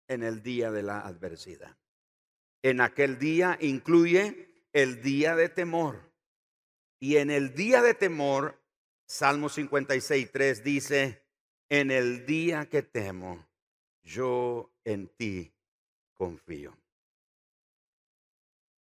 en 0.07 0.23
el 0.23 0.41
día 0.41 0.71
de 0.71 0.85
la 0.85 1.01
adversidad? 1.01 1.79
En 2.63 2.81
aquel 2.81 3.19
día 3.19 3.59
incluye 3.61 4.69
el 4.73 5.03
día 5.03 5.35
de 5.35 5.49
temor. 5.49 6.13
Y 7.01 7.17
en 7.17 7.33
el 7.33 7.55
día 7.55 7.83
de 7.83 7.95
temor, 7.95 8.60
Salmo 9.11 9.49
56, 9.49 10.31
3 10.31 10.63
dice, 10.63 11.21
en 11.69 11.91
el 11.91 12.25
día 12.27 12.67
que 12.67 12.83
temo, 12.83 13.45
yo 14.05 14.71
en 14.85 15.09
ti 15.09 15.53
confío. 16.15 16.79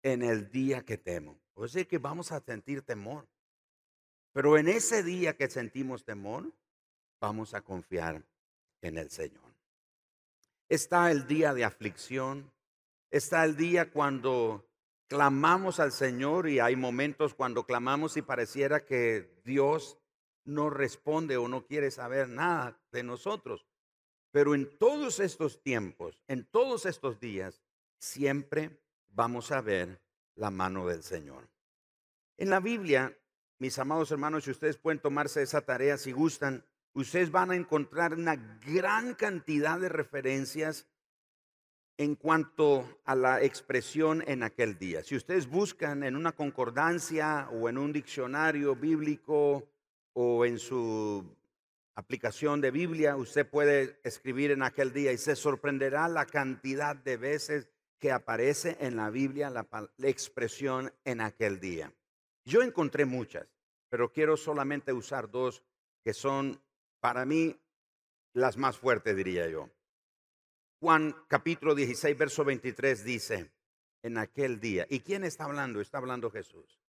En 0.03 0.21
el 0.21 0.51
día 0.51 0.86
que 0.86 1.00
temo. 1.00 1.39
O 1.55 1.67
sea 1.67 1.83
que 1.83 1.98
vamos 1.98 2.31
a 2.31 2.41
sentir 2.41 2.83
temor. 2.83 3.27
Pero 4.31 4.55
en 4.59 4.67
ese 4.67 5.01
día 5.01 5.36
que 5.36 5.50
sentimos 5.50 6.05
temor, 6.05 6.53
vamos 7.19 7.55
a 7.55 7.62
confiar 7.62 8.24
en 8.83 9.00
el 9.00 9.09
Señor. 9.09 9.51
Está 10.69 11.09
el 11.09 11.25
día 11.25 11.55
de 11.55 11.65
aflicción, 11.65 12.53
está 13.09 13.43
el 13.45 13.57
día 13.57 13.89
cuando 13.89 14.69
clamamos 15.07 15.79
al 15.79 15.91
Señor 15.91 16.48
y 16.48 16.59
hay 16.59 16.75
momentos 16.75 17.33
cuando 17.33 17.65
clamamos 17.65 18.15
y 18.15 18.21
pareciera 18.21 18.86
que 18.86 19.41
Dios 19.43 19.98
no 20.46 20.69
responde 20.69 21.38
o 21.38 21.48
no 21.48 21.65
quiere 21.65 21.91
saber 21.91 22.27
nada 22.29 22.79
de 22.91 23.03
nosotros. 23.03 23.65
Pero 24.31 24.55
en 24.55 24.77
todos 24.77 25.19
estos 25.19 25.62
tiempos, 25.62 26.22
en 26.27 26.46
todos 26.46 26.86
estos 26.86 27.19
días, 27.19 27.62
siempre 27.98 28.79
vamos 29.10 29.51
a 29.51 29.62
ver 29.62 30.01
la 30.36 30.51
mano 30.51 30.88
del 30.88 31.03
Señor. 31.03 31.50
En 32.38 32.50
la 32.50 32.60
Biblia, 32.60 33.17
mis 33.58 33.77
amados 33.79 34.12
hermanos, 34.12 34.46
si 34.46 34.51
ustedes 34.51 34.77
pueden 34.77 35.00
tomarse 35.00 35.41
esa 35.41 35.62
tarea 35.62 35.98
si 35.98 36.12
gustan, 36.12 36.63
ustedes 36.93 37.31
van 37.31 37.51
a 37.51 37.55
encontrar 37.55 38.13
una 38.13 38.36
gran 38.65 39.13
cantidad 39.15 39.79
de 39.79 39.89
referencias 39.89 40.88
en 41.98 42.15
cuanto 42.15 43.01
a 43.03 43.13
la 43.13 43.43
expresión 43.43 44.24
en 44.25 44.43
aquel 44.43 44.79
día. 44.79 45.03
Si 45.03 45.17
ustedes 45.17 45.50
buscan 45.50 46.03
en 46.03 46.15
una 46.15 46.31
concordancia 46.31 47.50
o 47.51 47.67
en 47.67 47.77
un 47.77 47.91
diccionario 47.91 48.74
bíblico 48.74 49.67
o 50.13 50.45
en 50.45 50.59
su 50.59 51.37
aplicación 51.95 52.61
de 52.61 52.71
Biblia, 52.71 53.15
usted 53.15 53.47
puede 53.47 53.99
escribir 54.03 54.51
en 54.51 54.63
aquel 54.63 54.93
día 54.93 55.11
y 55.11 55.17
se 55.17 55.35
sorprenderá 55.35 56.07
la 56.07 56.25
cantidad 56.25 56.95
de 56.95 57.17
veces 57.17 57.69
que 57.99 58.11
aparece 58.11 58.77
en 58.79 58.95
la 58.95 59.09
Biblia 59.09 59.49
la, 59.49 59.67
expresión 59.99 60.93
en 61.03 61.19
aquel 61.21 61.59
día. 61.59 61.93
Yo 62.45 62.61
encontré 62.61 63.05
muchas, 63.05 63.47
pero 63.89 64.11
quiero 64.11 64.37
solamente 64.37 64.93
usar 64.93 65.29
dos 65.29 65.63
que 66.03 66.13
son 66.13 66.61
para 67.01 67.25
mí 67.25 67.59
las 68.33 68.57
más 68.57 68.77
fuertes, 68.77 69.15
diría 69.15 69.49
yo. 69.49 69.69
Juan 70.79 71.13
capítulo 71.27 71.75
16, 71.75 72.17
verso 72.17 72.45
23 72.45 73.03
dice, 73.03 73.51
en 74.01 74.17
aquel 74.17 74.61
día, 74.61 74.87
¿y 74.89 75.01
quién 75.01 75.25
está 75.25 75.43
hablando? 75.43 75.81
Está 75.81 75.97
hablando 75.97 76.31
Jesús. 76.31 76.79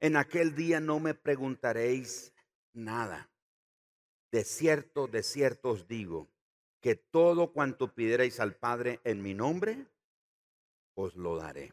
En 0.00 0.16
aquel 0.16 0.54
día 0.54 0.78
no 0.78 1.00
me 1.00 1.14
preguntaréis 1.14 2.33
nada. 2.74 3.30
De 4.30 4.44
cierto, 4.44 5.06
de 5.06 5.22
cierto 5.22 5.70
os 5.70 5.88
digo, 5.88 6.28
que 6.80 6.96
todo 6.96 7.52
cuanto 7.52 7.94
pidierais 7.94 8.40
al 8.40 8.56
Padre 8.56 9.00
en 9.04 9.22
mi 9.22 9.32
nombre, 9.32 9.86
os 10.94 11.16
lo 11.16 11.36
daré. 11.36 11.72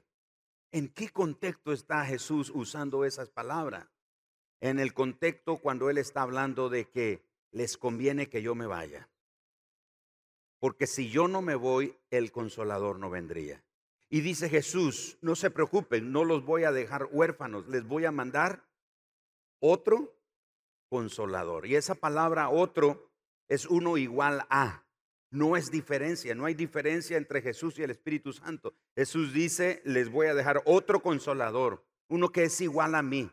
¿En 0.72 0.88
qué 0.88 1.10
contexto 1.10 1.74
está 1.74 2.06
Jesús 2.06 2.50
usando 2.54 3.04
esas 3.04 3.30
palabras? 3.30 3.90
En 4.62 4.80
el 4.80 4.94
contexto 4.94 5.58
cuando 5.58 5.90
Él 5.90 5.98
está 5.98 6.22
hablando 6.22 6.70
de 6.70 6.90
que 6.90 7.26
les 7.52 7.78
conviene 7.78 8.30
que 8.30 8.42
yo 8.42 8.56
me 8.56 8.68
vaya. 8.68 9.10
Porque 10.60 10.88
si 10.88 11.10
yo 11.10 11.28
no 11.28 11.42
me 11.42 11.56
voy, 11.56 11.98
el 12.10 12.32
consolador 12.32 13.00
no 13.00 13.10
vendría. 13.10 13.64
Y 14.08 14.22
dice 14.22 14.50
Jesús, 14.50 15.18
no 15.22 15.36
se 15.36 15.52
preocupen, 15.52 16.12
no 16.12 16.24
los 16.24 16.46
voy 16.46 16.64
a 16.64 16.72
dejar 16.72 17.10
huérfanos, 17.12 17.68
les 17.68 17.84
voy 17.86 18.06
a 18.06 18.12
mandar 18.12 18.64
otro 19.60 20.21
consolador. 20.92 21.66
Y 21.66 21.78
esa 21.78 21.96
palabra 21.96 22.50
otro 22.50 23.10
es 23.48 23.66
uno 23.66 23.98
igual 23.98 24.46
a. 24.50 24.84
No 25.32 25.56
es 25.56 25.72
diferencia, 25.72 26.36
no 26.36 26.46
hay 26.46 26.54
diferencia 26.54 27.16
entre 27.16 27.42
Jesús 27.42 27.80
y 27.80 27.84
el 27.84 27.92
Espíritu 27.92 28.34
Santo. 28.34 28.76
Jesús 28.94 29.32
dice, 29.32 29.82
les 29.86 30.10
voy 30.10 30.28
a 30.28 30.34
dejar 30.34 30.62
otro 30.66 31.02
consolador, 31.02 31.86
uno 32.10 32.30
que 32.34 32.44
es 32.44 32.60
igual 32.60 32.96
a 32.96 33.02
mí. 33.02 33.32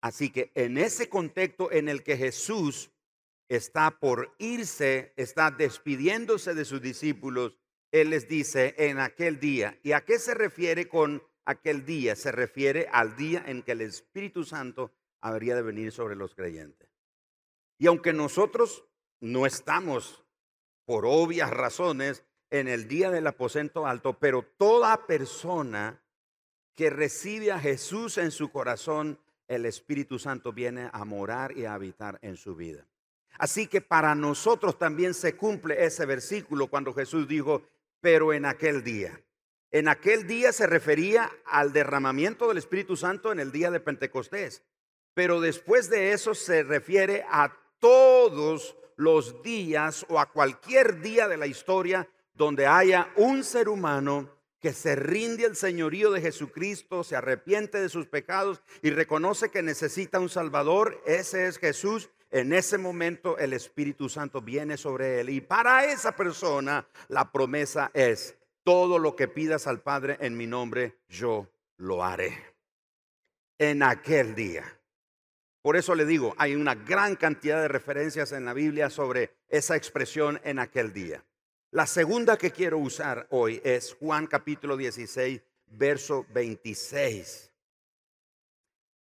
Así 0.00 0.30
que 0.30 0.52
en 0.54 0.78
ese 0.78 1.08
contexto 1.08 1.72
en 1.72 1.88
el 1.88 2.04
que 2.04 2.16
Jesús 2.16 2.92
está 3.48 3.98
por 3.98 4.36
irse, 4.38 5.12
está 5.16 5.50
despidiéndose 5.50 6.54
de 6.54 6.64
sus 6.64 6.80
discípulos, 6.80 7.58
Él 7.90 8.10
les 8.10 8.28
dice 8.28 8.76
en 8.78 9.00
aquel 9.00 9.40
día. 9.40 9.80
¿Y 9.82 9.90
a 9.90 10.04
qué 10.04 10.20
se 10.20 10.34
refiere 10.34 10.86
con 10.86 11.24
aquel 11.46 11.86
día? 11.86 12.14
Se 12.14 12.30
refiere 12.30 12.88
al 12.92 13.16
día 13.16 13.42
en 13.46 13.62
que 13.62 13.72
el 13.72 13.80
Espíritu 13.80 14.44
Santo 14.44 14.92
habría 15.20 15.54
de 15.54 15.62
venir 15.62 15.92
sobre 15.92 16.16
los 16.16 16.34
creyentes. 16.34 16.88
Y 17.78 17.86
aunque 17.86 18.12
nosotros 18.12 18.84
no 19.20 19.46
estamos, 19.46 20.22
por 20.84 21.04
obvias 21.06 21.50
razones, 21.50 22.24
en 22.50 22.68
el 22.68 22.86
día 22.86 23.10
del 23.10 23.26
aposento 23.26 23.86
alto, 23.86 24.18
pero 24.18 24.42
toda 24.56 25.06
persona 25.06 26.00
que 26.74 26.90
recibe 26.90 27.50
a 27.50 27.58
Jesús 27.58 28.18
en 28.18 28.30
su 28.30 28.50
corazón, 28.50 29.18
el 29.48 29.66
Espíritu 29.66 30.18
Santo 30.18 30.52
viene 30.52 30.90
a 30.92 31.04
morar 31.04 31.56
y 31.56 31.64
a 31.64 31.74
habitar 31.74 32.18
en 32.22 32.36
su 32.36 32.54
vida. 32.54 32.86
Así 33.38 33.66
que 33.66 33.80
para 33.80 34.14
nosotros 34.14 34.78
también 34.78 35.14
se 35.14 35.36
cumple 35.36 35.84
ese 35.84 36.06
versículo 36.06 36.68
cuando 36.68 36.94
Jesús 36.94 37.26
dijo, 37.28 37.62
pero 38.00 38.32
en 38.32 38.46
aquel 38.46 38.82
día. 38.82 39.20
En 39.76 39.88
aquel 39.88 40.26
día 40.26 40.54
se 40.54 40.66
refería 40.66 41.30
al 41.44 41.70
derramamiento 41.70 42.48
del 42.48 42.56
Espíritu 42.56 42.96
Santo 42.96 43.30
en 43.30 43.38
el 43.38 43.52
día 43.52 43.70
de 43.70 43.78
Pentecostés. 43.78 44.62
Pero 45.12 45.38
después 45.38 45.90
de 45.90 46.12
eso 46.12 46.34
se 46.34 46.62
refiere 46.62 47.26
a 47.28 47.54
todos 47.78 48.74
los 48.96 49.42
días 49.42 50.06
o 50.08 50.18
a 50.18 50.32
cualquier 50.32 51.02
día 51.02 51.28
de 51.28 51.36
la 51.36 51.46
historia 51.46 52.08
donde 52.32 52.66
haya 52.66 53.12
un 53.16 53.44
ser 53.44 53.68
humano 53.68 54.30
que 54.60 54.72
se 54.72 54.96
rinde 54.96 55.44
al 55.44 55.56
señorío 55.56 56.10
de 56.10 56.22
Jesucristo, 56.22 57.04
se 57.04 57.14
arrepiente 57.14 57.78
de 57.78 57.90
sus 57.90 58.06
pecados 58.06 58.62
y 58.80 58.88
reconoce 58.88 59.50
que 59.50 59.60
necesita 59.60 60.18
un 60.18 60.30
Salvador, 60.30 61.02
ese 61.04 61.48
es 61.48 61.58
Jesús, 61.58 62.08
en 62.30 62.54
ese 62.54 62.78
momento 62.78 63.36
el 63.36 63.52
Espíritu 63.52 64.08
Santo 64.08 64.40
viene 64.40 64.78
sobre 64.78 65.20
él. 65.20 65.28
Y 65.28 65.42
para 65.42 65.84
esa 65.84 66.16
persona 66.16 66.88
la 67.08 67.30
promesa 67.30 67.90
es, 67.92 68.36
todo 68.66 68.98
lo 68.98 69.14
que 69.14 69.28
pidas 69.28 69.68
al 69.68 69.80
Padre 69.80 70.16
en 70.20 70.36
mi 70.36 70.48
nombre, 70.48 70.98
yo 71.08 71.48
lo 71.76 72.02
haré. 72.02 72.56
En 73.58 73.84
aquel 73.84 74.34
día. 74.34 74.80
Por 75.62 75.76
eso 75.76 75.94
le 75.94 76.04
digo, 76.04 76.34
hay 76.36 76.56
una 76.56 76.74
gran 76.74 77.14
cantidad 77.14 77.62
de 77.62 77.68
referencias 77.68 78.32
en 78.32 78.44
la 78.44 78.54
Biblia 78.54 78.90
sobre 78.90 79.36
esa 79.46 79.76
expresión 79.76 80.40
en 80.42 80.58
aquel 80.58 80.92
día. 80.92 81.24
La 81.70 81.86
segunda 81.86 82.36
que 82.36 82.50
quiero 82.50 82.78
usar 82.78 83.28
hoy 83.30 83.60
es 83.62 83.94
Juan 84.00 84.26
capítulo 84.26 84.76
16, 84.76 85.40
verso 85.66 86.26
26. 86.30 87.52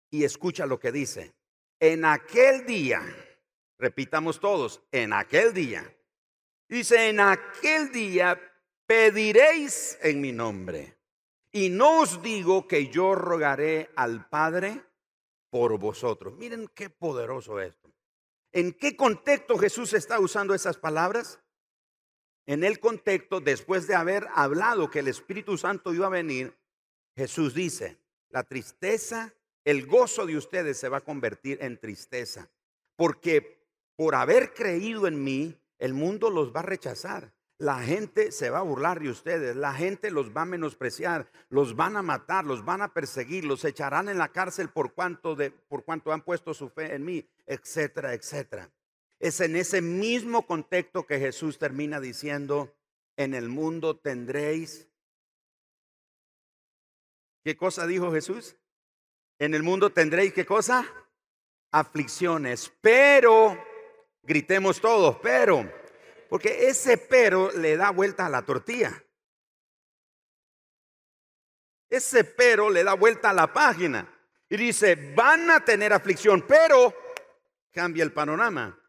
Y 0.09 0.23
escucha 0.23 0.65
lo 0.65 0.79
que 0.79 0.91
dice. 0.91 1.35
En 1.79 2.03
aquel 2.03 2.65
día, 2.65 3.03
repitamos 3.77 4.39
todos, 4.39 4.81
en 4.91 5.13
aquel 5.13 5.53
día. 5.53 5.95
Dice, 6.67 7.09
en 7.09 7.19
aquel 7.19 7.91
día 7.91 8.50
pediréis 8.91 9.97
en 10.01 10.19
mi 10.19 10.33
nombre. 10.33 10.97
Y 11.49 11.69
no 11.69 12.01
os 12.01 12.21
digo 12.21 12.67
que 12.67 12.89
yo 12.89 13.15
rogaré 13.15 13.89
al 13.95 14.27
Padre 14.27 14.83
por 15.49 15.79
vosotros. 15.79 16.33
Miren 16.33 16.69
qué 16.75 16.89
poderoso 16.89 17.61
esto. 17.61 17.89
¿En 18.51 18.73
qué 18.73 18.97
contexto 18.97 19.57
Jesús 19.57 19.93
está 19.93 20.19
usando 20.19 20.53
esas 20.53 20.77
palabras? 20.77 21.39
En 22.45 22.65
el 22.65 22.81
contexto, 22.81 23.39
después 23.39 23.87
de 23.87 23.95
haber 23.95 24.27
hablado 24.35 24.89
que 24.89 24.99
el 24.99 25.07
Espíritu 25.07 25.57
Santo 25.57 25.93
iba 25.93 26.07
a 26.07 26.09
venir, 26.09 26.53
Jesús 27.15 27.53
dice, 27.53 27.97
la 28.27 28.43
tristeza, 28.43 29.33
el 29.63 29.85
gozo 29.85 30.25
de 30.25 30.35
ustedes 30.35 30.77
se 30.77 30.89
va 30.89 30.97
a 30.97 31.05
convertir 31.05 31.59
en 31.61 31.79
tristeza, 31.79 32.49
porque 32.97 33.65
por 33.95 34.15
haber 34.15 34.53
creído 34.53 35.07
en 35.07 35.23
mí, 35.23 35.57
el 35.79 35.93
mundo 35.93 36.29
los 36.29 36.53
va 36.53 36.59
a 36.59 36.63
rechazar. 36.63 37.31
La 37.61 37.79
gente 37.83 38.31
se 38.31 38.49
va 38.49 38.57
a 38.57 38.63
burlar 38.63 38.99
de 38.99 39.11
ustedes, 39.11 39.55
la 39.55 39.71
gente 39.71 40.09
los 40.09 40.35
va 40.35 40.41
a 40.41 40.45
menospreciar, 40.45 41.27
los 41.49 41.75
van 41.75 41.95
a 41.95 42.01
matar, 42.01 42.43
los 42.43 42.65
van 42.65 42.81
a 42.81 42.91
perseguir, 42.91 43.45
los 43.45 43.63
echarán 43.65 44.09
en 44.09 44.17
la 44.17 44.29
cárcel 44.29 44.69
por 44.69 44.95
cuanto, 44.95 45.35
de, 45.35 45.51
por 45.51 45.83
han 45.87 46.21
puesto 46.23 46.55
su 46.55 46.69
fe 46.69 46.95
en 46.95 47.05
mí, 47.05 47.23
etcétera, 47.45 48.15
etcétera. 48.15 48.71
Es 49.19 49.41
en 49.41 49.55
ese 49.55 49.79
mismo 49.79 50.47
contexto 50.47 51.05
que 51.05 51.19
Jesús 51.19 51.59
termina 51.59 51.99
diciendo, 51.99 52.75
en 53.15 53.35
el 53.35 53.47
mundo 53.47 53.95
tendréis... 53.95 54.89
¿Qué 57.43 57.55
cosa 57.55 57.85
dijo 57.85 58.11
Jesús? 58.11 58.55
En 59.37 59.53
el 59.53 59.61
mundo 59.61 59.91
tendréis 59.91 60.33
qué 60.33 60.47
cosa? 60.47 60.83
Aflicciones, 61.69 62.73
pero, 62.81 63.55
gritemos 64.23 64.81
todos, 64.81 65.17
pero, 65.21 65.71
porque 66.31 66.69
ese 66.69 66.97
pero 66.97 67.51
le 67.51 67.75
da 67.75 67.89
vuelta 67.89 68.25
a 68.25 68.29
la 68.29 68.45
tortilla. 68.45 69.03
Ese 71.89 72.23
pero 72.23 72.69
le 72.69 72.85
da 72.85 72.93
vuelta 72.93 73.31
a 73.31 73.33
la 73.33 73.51
página 73.51 74.09
y 74.47 74.55
dice, 74.55 74.95
van 75.13 75.51
a 75.51 75.65
tener 75.65 75.91
aflicción, 75.91 76.45
pero 76.47 76.93
cambia 77.69 78.05
el 78.05 78.13
panorama. 78.13 78.79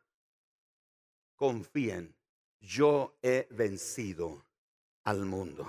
Confíen, 1.35 2.14
yo 2.61 3.18
he 3.20 3.48
vencido 3.50 4.46
al 5.02 5.24
mundo. 5.24 5.68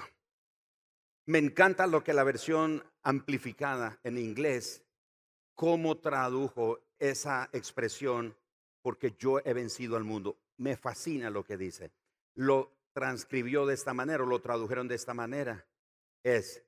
Me 1.26 1.40
encanta 1.40 1.88
lo 1.88 2.04
que 2.04 2.14
la 2.14 2.24
versión 2.24 2.84
amplificada 3.02 4.00
en 4.04 4.20
inglés, 4.20 4.86
cómo 5.56 5.98
tradujo 5.98 6.82
esa 7.00 7.50
expresión, 7.52 8.38
porque 8.84 9.16
yo 9.18 9.40
he 9.40 9.54
vencido 9.54 9.98
al 9.98 10.04
mundo. 10.04 10.38
Me 10.58 10.78
fascina 10.78 11.30
lo 11.30 11.44
que 11.44 11.58
dice. 11.58 11.92
Lo 12.36 12.72
transcribió 12.94 13.66
de 13.66 13.74
esta 13.74 13.94
manera, 13.94 14.24
o 14.24 14.28
lo 14.28 14.42
tradujeron 14.42 14.88
de 14.88 14.96
esta 14.96 15.14
manera. 15.14 15.66
Es, 16.24 16.64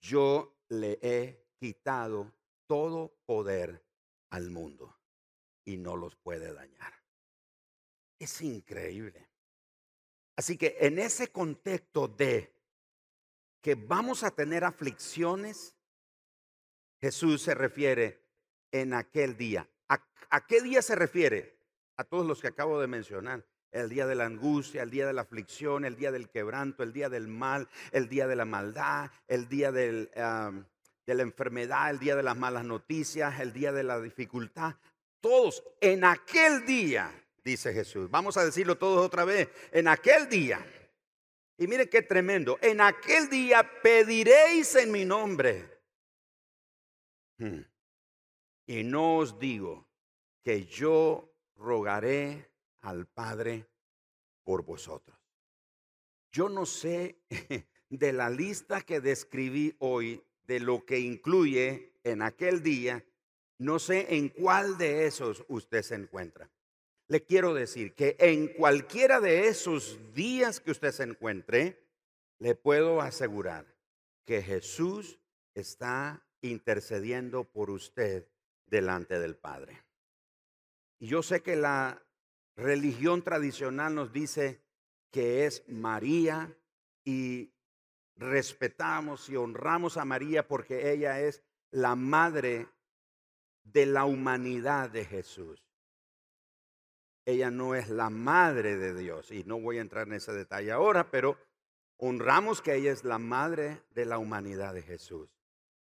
yo 0.00 0.56
le 0.68 0.98
he 1.02 1.46
quitado 1.58 2.32
todo 2.66 3.14
poder 3.26 3.84
al 4.30 4.50
mundo 4.50 4.96
y 5.64 5.76
no 5.76 5.96
los 5.96 6.16
puede 6.16 6.52
dañar. 6.52 6.92
Es 8.18 8.40
increíble. 8.40 9.28
Así 10.36 10.56
que 10.56 10.76
en 10.80 10.98
ese 10.98 11.32
contexto 11.32 12.08
de 12.08 12.54
que 13.60 13.74
vamos 13.74 14.22
a 14.22 14.30
tener 14.30 14.64
aflicciones, 14.64 15.74
Jesús 17.00 17.42
se 17.42 17.54
refiere 17.54 18.24
en 18.70 18.94
aquel 18.94 19.36
día. 19.36 19.68
¿A, 20.30 20.46
qué 20.46 20.60
día 20.60 20.82
se 20.82 20.94
refiere? 20.94 21.57
A 21.98 22.04
todos 22.04 22.26
los 22.26 22.40
que 22.40 22.48
acabo 22.48 22.80
de 22.80 22.86
mencionar. 22.86 23.44
El 23.70 23.90
día 23.90 24.06
de 24.06 24.14
la 24.14 24.24
angustia, 24.24 24.82
el 24.82 24.90
día 24.90 25.06
de 25.06 25.12
la 25.12 25.22
aflicción, 25.22 25.84
el 25.84 25.96
día 25.96 26.10
del 26.10 26.30
quebranto, 26.30 26.82
el 26.82 26.94
día 26.94 27.10
del 27.10 27.28
mal, 27.28 27.68
el 27.92 28.08
día 28.08 28.26
de 28.26 28.34
la 28.34 28.46
maldad, 28.46 29.10
el 29.26 29.46
día 29.50 29.70
de 29.70 30.08
la 30.14 31.22
enfermedad, 31.22 31.90
el 31.90 31.98
día 31.98 32.16
de 32.16 32.22
las 32.22 32.36
malas 32.38 32.64
noticias, 32.64 33.38
el 33.40 33.52
día 33.52 33.70
de 33.72 33.82
la 33.82 34.00
dificultad. 34.00 34.76
Todos 35.20 35.62
en 35.82 36.04
aquel 36.04 36.64
día, 36.64 37.12
dice 37.44 37.74
Jesús. 37.74 38.10
Vamos 38.10 38.38
a 38.38 38.44
decirlo 38.46 38.78
todos 38.78 39.04
otra 39.04 39.26
vez. 39.26 39.50
En 39.70 39.86
aquel 39.86 40.30
día 40.30 40.64
y 41.58 41.66
mire 41.66 41.90
qué 41.90 42.02
tremendo. 42.02 42.56
En 42.62 42.80
aquel 42.80 43.28
día 43.28 43.68
pediréis 43.82 44.76
en 44.76 44.92
mi 44.92 45.04
nombre. 45.04 45.68
Hmm. 47.38 47.62
Y 48.66 48.84
no 48.84 49.16
os 49.16 49.38
digo 49.38 49.88
que 50.44 50.64
yo 50.66 51.27
rogaré 51.58 52.50
al 52.80 53.06
Padre 53.06 53.66
por 54.44 54.64
vosotros. 54.64 55.18
Yo 56.32 56.48
no 56.48 56.64
sé 56.64 57.18
de 57.90 58.12
la 58.14 58.30
lista 58.30 58.80
que 58.80 59.00
describí 59.00 59.76
hoy, 59.78 60.22
de 60.44 60.60
lo 60.60 60.86
que 60.86 60.98
incluye 60.98 61.92
en 62.04 62.22
aquel 62.22 62.62
día, 62.62 63.04
no 63.58 63.78
sé 63.78 64.16
en 64.16 64.30
cuál 64.30 64.78
de 64.78 65.06
esos 65.06 65.44
usted 65.48 65.82
se 65.82 65.96
encuentra 65.96 66.50
le 67.08 67.24
quiero 67.24 67.54
decir 67.54 67.94
que 67.94 68.16
en 68.18 68.48
cualquiera 68.48 69.18
de 69.20 69.48
esos 69.48 69.98
días 70.14 70.60
que 70.60 70.70
usted 70.70 70.92
se 70.92 71.04
encuentre, 71.04 71.82
le 72.38 72.54
puedo 72.54 73.00
asegurar 73.00 73.66
que 74.26 74.42
Jesús 74.42 75.18
está 75.54 76.22
intercediendo 76.42 77.44
por 77.44 77.70
usted 77.70 78.28
delante 78.66 79.18
del 79.18 79.36
Padre. 79.36 79.82
Y 80.98 81.08
yo 81.08 81.22
sé 81.22 81.42
que 81.42 81.56
la 81.56 82.02
religión 82.56 83.22
tradicional 83.22 83.94
nos 83.94 84.12
dice 84.12 84.60
que 85.10 85.46
es 85.46 85.62
María 85.68 86.56
y 87.04 87.52
respetamos 88.16 89.28
y 89.28 89.36
honramos 89.36 89.96
a 89.96 90.04
María 90.04 90.46
porque 90.46 90.92
ella 90.92 91.20
es 91.20 91.42
la 91.70 91.94
madre 91.94 92.68
de 93.64 93.86
la 93.86 94.04
humanidad 94.04 94.90
de 94.90 95.04
Jesús 95.04 95.68
ella 97.28 97.50
no 97.50 97.74
es 97.74 97.90
la 97.90 98.08
madre 98.08 98.78
de 98.78 98.94
Dios. 98.94 99.30
Y 99.30 99.44
no 99.44 99.60
voy 99.60 99.76
a 99.76 99.82
entrar 99.82 100.06
en 100.06 100.14
ese 100.14 100.32
detalle 100.32 100.72
ahora, 100.72 101.10
pero 101.10 101.36
honramos 101.98 102.62
que 102.62 102.74
ella 102.74 102.90
es 102.90 103.04
la 103.04 103.18
madre 103.18 103.82
de 103.90 104.06
la 104.06 104.16
humanidad 104.16 104.72
de 104.72 104.80
Jesús. 104.80 105.28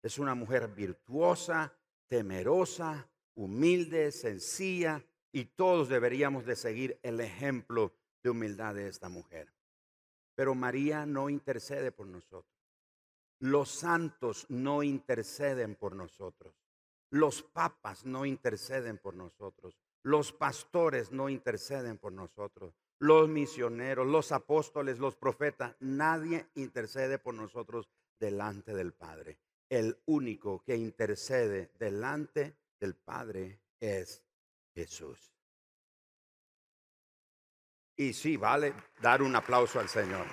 Es 0.02 0.20
una 0.20 0.36
mujer 0.36 0.70
virtuosa, 0.70 1.74
temerosa, 2.08 3.10
humilde, 3.36 4.12
sencilla, 4.12 5.04
y 5.32 5.46
todos 5.46 5.90
deberíamos 5.90 6.46
de 6.46 6.56
seguir 6.56 7.00
el 7.02 7.20
ejemplo 7.20 7.94
de 8.22 8.30
humildad 8.30 8.76
de 8.76 8.88
esta 8.88 9.10
mujer. 9.10 9.52
Pero 10.36 10.56
María 10.56 11.06
no 11.06 11.30
intercede 11.30 11.92
por 11.92 12.08
nosotros. 12.08 12.54
Los 13.40 13.70
santos 13.70 14.46
no 14.50 14.84
interceden 14.84 15.76
por 15.76 15.96
nosotros. 15.96 16.56
Los 17.10 17.44
papas 17.44 18.06
no 18.06 18.26
interceden 18.26 18.98
por 18.98 19.16
nosotros. 19.16 19.78
Los 20.04 20.32
pastores 20.32 21.12
no 21.12 21.30
interceden 21.30 21.98
por 21.98 22.14
nosotros. 22.14 22.74
Los 23.00 23.28
misioneros, 23.28 24.08
los 24.08 24.32
apóstoles, 24.32 25.00
los 25.00 25.16
profetas, 25.16 25.76
nadie 25.80 26.48
intercede 26.56 27.20
por 27.20 27.34
nosotros 27.34 27.90
delante 28.20 28.74
del 28.74 28.94
Padre. 28.94 29.38
El 29.70 29.98
único 30.06 30.64
que 30.64 30.78
intercede 30.78 31.72
delante 31.80 32.56
del 32.84 32.96
Padre 32.96 33.62
es 33.80 34.22
Jesús. 34.76 35.34
Y 37.96 38.12
sí, 38.12 38.36
vale 38.36 38.74
dar 39.02 39.22
un 39.22 39.34
aplauso 39.38 39.80
al 39.80 39.88
Señor. 39.88 40.28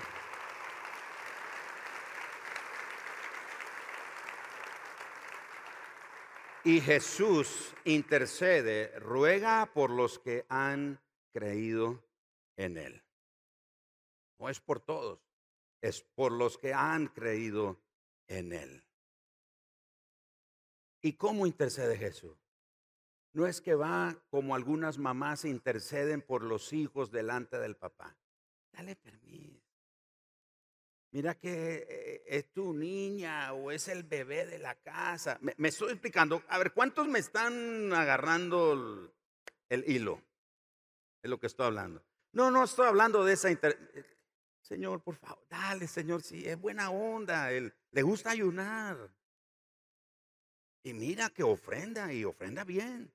Y 6.64 6.80
Jesús 6.80 7.72
intercede, 7.84 8.98
ruega 8.98 9.70
por 9.72 9.90
los 9.90 10.18
que 10.18 10.44
han 10.48 11.00
creído 11.32 12.04
en 12.56 12.78
Él. 12.78 13.04
No 14.40 14.48
es 14.48 14.58
por 14.58 14.80
todos, 14.80 15.20
es 15.80 16.02
por 16.02 16.32
los 16.32 16.58
que 16.58 16.74
han 16.74 17.06
creído 17.06 17.80
en 18.26 18.52
Él. 18.52 18.89
¿Y 21.02 21.14
cómo 21.14 21.46
intercede 21.46 21.96
Jesús? 21.96 22.36
No 23.32 23.46
es 23.46 23.60
que 23.60 23.74
va 23.74 24.16
como 24.28 24.54
algunas 24.54 24.98
mamás 24.98 25.44
interceden 25.44 26.20
por 26.20 26.42
los 26.42 26.72
hijos 26.72 27.10
delante 27.10 27.58
del 27.58 27.76
papá. 27.76 28.16
Dale 28.72 28.96
permiso. 28.96 29.60
Mira 31.12 31.34
que 31.34 31.86
eh, 31.88 32.22
es 32.26 32.52
tu 32.52 32.72
niña 32.72 33.52
o 33.52 33.70
es 33.70 33.88
el 33.88 34.04
bebé 34.04 34.46
de 34.46 34.58
la 34.58 34.74
casa. 34.76 35.38
Me, 35.40 35.68
estoy 35.68 35.92
explicando. 35.92 36.42
A 36.48 36.58
ver, 36.58 36.72
¿cuántos 36.72 37.08
me 37.08 37.18
están 37.18 37.92
agarrando 37.92 39.12
el, 39.68 39.84
hilo? 39.88 40.22
Es 41.22 41.30
lo 41.30 41.38
que 41.40 41.46
estoy 41.46 41.66
hablando. 41.66 42.02
No, 42.32 42.50
no 42.50 42.64
estoy 42.64 42.86
hablando 42.86 43.24
de 43.24 43.32
esa 43.32 43.50
inter... 43.50 44.18
Señor, 44.62 45.02
por 45.02 45.16
favor, 45.16 45.44
dale, 45.48 45.88
Señor, 45.88 46.22
sí, 46.22 46.46
es 46.46 46.56
buena 46.56 46.90
onda. 46.90 47.50
Le 47.50 48.02
gusta 48.02 48.30
ayunar. 48.30 49.10
Y 50.82 50.94
mira 50.94 51.30
que 51.30 51.42
ofrenda 51.42 52.12
y 52.12 52.24
ofrenda 52.24 52.64
bien. 52.64 53.12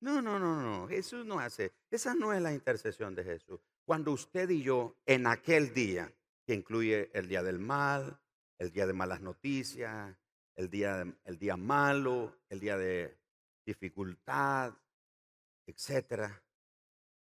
No, 0.00 0.22
no, 0.22 0.38
no, 0.38 0.60
no. 0.60 0.88
Jesús 0.88 1.26
no 1.26 1.38
hace. 1.38 1.72
Esa 1.90 2.14
no 2.14 2.32
es 2.32 2.40
la 2.40 2.52
intercesión 2.52 3.14
de 3.14 3.24
Jesús. 3.24 3.60
Cuando 3.84 4.12
usted 4.12 4.48
y 4.50 4.62
yo 4.62 4.96
en 5.06 5.26
aquel 5.26 5.72
día 5.72 6.12
que 6.44 6.54
incluye 6.54 7.10
el 7.14 7.28
día 7.28 7.42
del 7.42 7.58
mal, 7.58 8.20
el 8.58 8.70
día 8.70 8.86
de 8.86 8.92
malas 8.92 9.20
noticias, 9.20 10.16
el 10.56 10.68
día, 10.68 11.04
el 11.24 11.38
día 11.38 11.56
malo, 11.56 12.36
el 12.48 12.60
día 12.60 12.76
de 12.76 13.16
dificultad, 13.64 14.74
etcétera. 15.66 16.42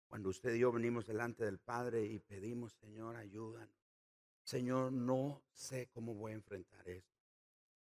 Cuando 0.06 0.28
usted 0.28 0.54
y 0.54 0.60
yo 0.60 0.70
venimos 0.70 1.06
delante 1.06 1.44
del 1.44 1.58
Padre 1.58 2.04
y 2.04 2.18
pedimos, 2.20 2.74
Señor, 2.74 3.16
ayúdanos. 3.16 3.74
Señor, 4.44 4.92
no 4.92 5.42
sé 5.52 5.88
cómo 5.92 6.14
voy 6.14 6.32
a 6.32 6.36
enfrentar 6.36 6.88
esto. 6.88 7.15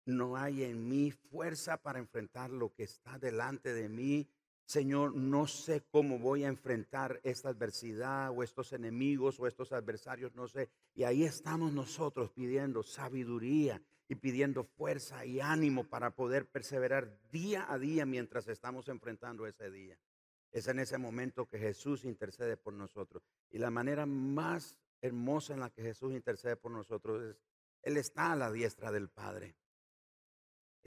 No 0.08 0.36
hay 0.36 0.64
en 0.64 0.90
mí 0.90 1.12
fuerza 1.12 1.78
para 1.78 2.00
enfrentar 2.00 2.50
lo 2.50 2.74
que 2.74 2.84
está 2.84 3.20
delante 3.20 3.74
de 3.74 3.88
mí 3.88 4.28
Señor, 4.68 5.16
no 5.16 5.48
sé 5.48 5.82
cómo 5.92 6.20
voy 6.20 6.44
a 6.44 6.50
enfrentar 6.50 7.22
esta 7.24 7.48
adversidad 7.48 8.32
o 8.32 8.44
estos 8.44 8.74
enemigos 8.74 9.40
o 9.40 9.48
estos 9.48 9.72
adversarios, 9.72 10.36
no 10.36 10.50
sé. 10.50 10.70
Y 10.94 11.06
ahí 11.06 11.24
estamos 11.24 11.72
nosotros 11.72 12.32
pidiendo 12.32 12.84
sabiduría 12.84 13.82
y 14.10 14.16
pidiendo 14.16 14.66
fuerza 14.66 15.26
y 15.26 15.40
ánimo 15.40 15.86
para 15.86 16.12
poder 16.12 16.50
perseverar 16.50 17.18
día 17.32 17.66
a 17.72 17.80
día 17.80 18.06
mientras 18.06 18.50
estamos 18.50 18.90
enfrentando 18.90 19.48
ese 19.48 19.72
día. 19.72 19.98
Es 20.52 20.68
en 20.68 20.80
ese 20.80 20.98
momento 20.98 21.46
que 21.46 21.60
Jesús 21.60 22.04
intercede 22.04 22.58
por 22.58 22.74
nosotros. 22.74 23.24
Y 23.50 23.60
la 23.60 23.70
manera 23.70 24.06
más 24.06 24.78
hermosa 25.00 25.54
en 25.54 25.62
la 25.62 25.70
que 25.70 25.82
Jesús 25.82 26.12
intercede 26.12 26.58
por 26.58 26.74
nosotros 26.74 27.24
es, 27.24 27.42
Él 27.84 27.96
está 27.96 28.34
a 28.34 28.36
la 28.36 28.52
diestra 28.52 28.92
del 28.92 29.08
Padre. 29.08 29.56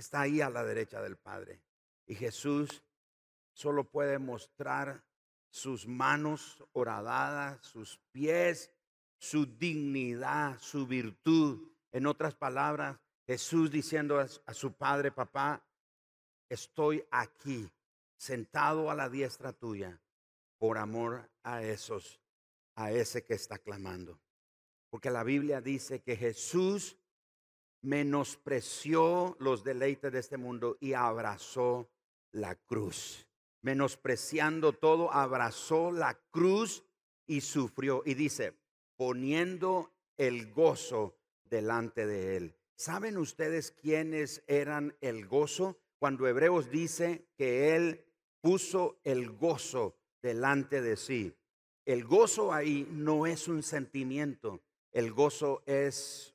Está 0.01 0.23
ahí 0.23 0.41
a 0.41 0.51
la 0.51 0.65
derecha 0.65 1.01
del 1.01 1.17
Padre. 1.17 1.63
Y 2.07 2.15
Jesús 2.15 2.83
solo 3.53 3.85
puede 3.85 4.19
mostrar 4.19 5.05
sus 5.51 5.87
manos 5.87 6.65
horadadas, 6.73 7.65
sus 7.67 7.99
pies, 8.11 8.73
su 9.19 9.47
dignidad, 9.47 10.59
su 10.61 10.87
virtud. 10.87 11.69
En 11.93 12.07
otras 12.07 12.35
palabras, 12.35 12.99
Jesús 13.27 13.71
diciendo 13.71 14.19
a, 14.19 14.55
su 14.55 14.73
padre, 14.73 15.13
papá, 15.13 15.65
estoy 16.49 17.05
aquí, 17.11 17.71
sentado 18.17 18.91
a 18.91 18.95
la 18.95 19.09
diestra 19.09 19.53
tuya, 19.53 20.01
por 20.59 20.79
amor 20.79 21.31
a 21.43 21.63
esos, 21.63 22.21
a 22.75 22.91
ese 22.93 23.25
que 23.25 23.35
está 23.35 23.59
clamando. 23.59 24.19
Porque 24.89 25.11
la 25.11 25.23
Biblia 25.23 25.61
dice 25.61 26.01
que 26.03 26.17
Jesús 26.17 26.97
menospreció 27.83 29.37
los 29.41 29.65
deleites 29.65 30.13
de 30.13 30.19
este 30.19 30.37
mundo 30.37 30.77
y 30.81 30.93
abrazó 30.93 31.89
la 32.33 32.55
cruz. 32.55 33.27
Menospreciando 33.63 34.73
todo, 34.73 35.13
abrazó 35.13 35.93
la 35.93 36.19
cruz 36.31 36.85
y 37.27 37.41
sufrió. 37.41 38.03
Y 38.05 38.15
dice, 38.15 38.55
poniendo 38.97 39.93
el 40.17 40.53
gozo 40.53 41.17
delante 41.45 42.07
de 42.07 42.37
él. 42.37 42.55
¿Saben 42.77 43.19
ustedes 43.19 43.73
quiénes 43.73 44.43
eran 44.47 44.97
el 45.01 45.27
gozo? 45.27 45.79
Cuando 45.99 46.27
Hebreos 46.27 46.71
dice 46.71 47.27
que 47.37 47.77
él 47.77 48.05
puso 48.41 48.99
el 49.05 49.31
gozo 49.31 49.97
delante 50.23 50.81
de 50.81 50.97
sí. 50.97 51.35
El 51.85 52.05
gozo 52.05 52.53
ahí 52.53 52.87
no 52.91 53.27
es 53.27 53.49
un 53.49 53.63
sentimiento, 53.63 54.61
el 54.93 55.13
gozo 55.13 55.63
es 55.67 56.35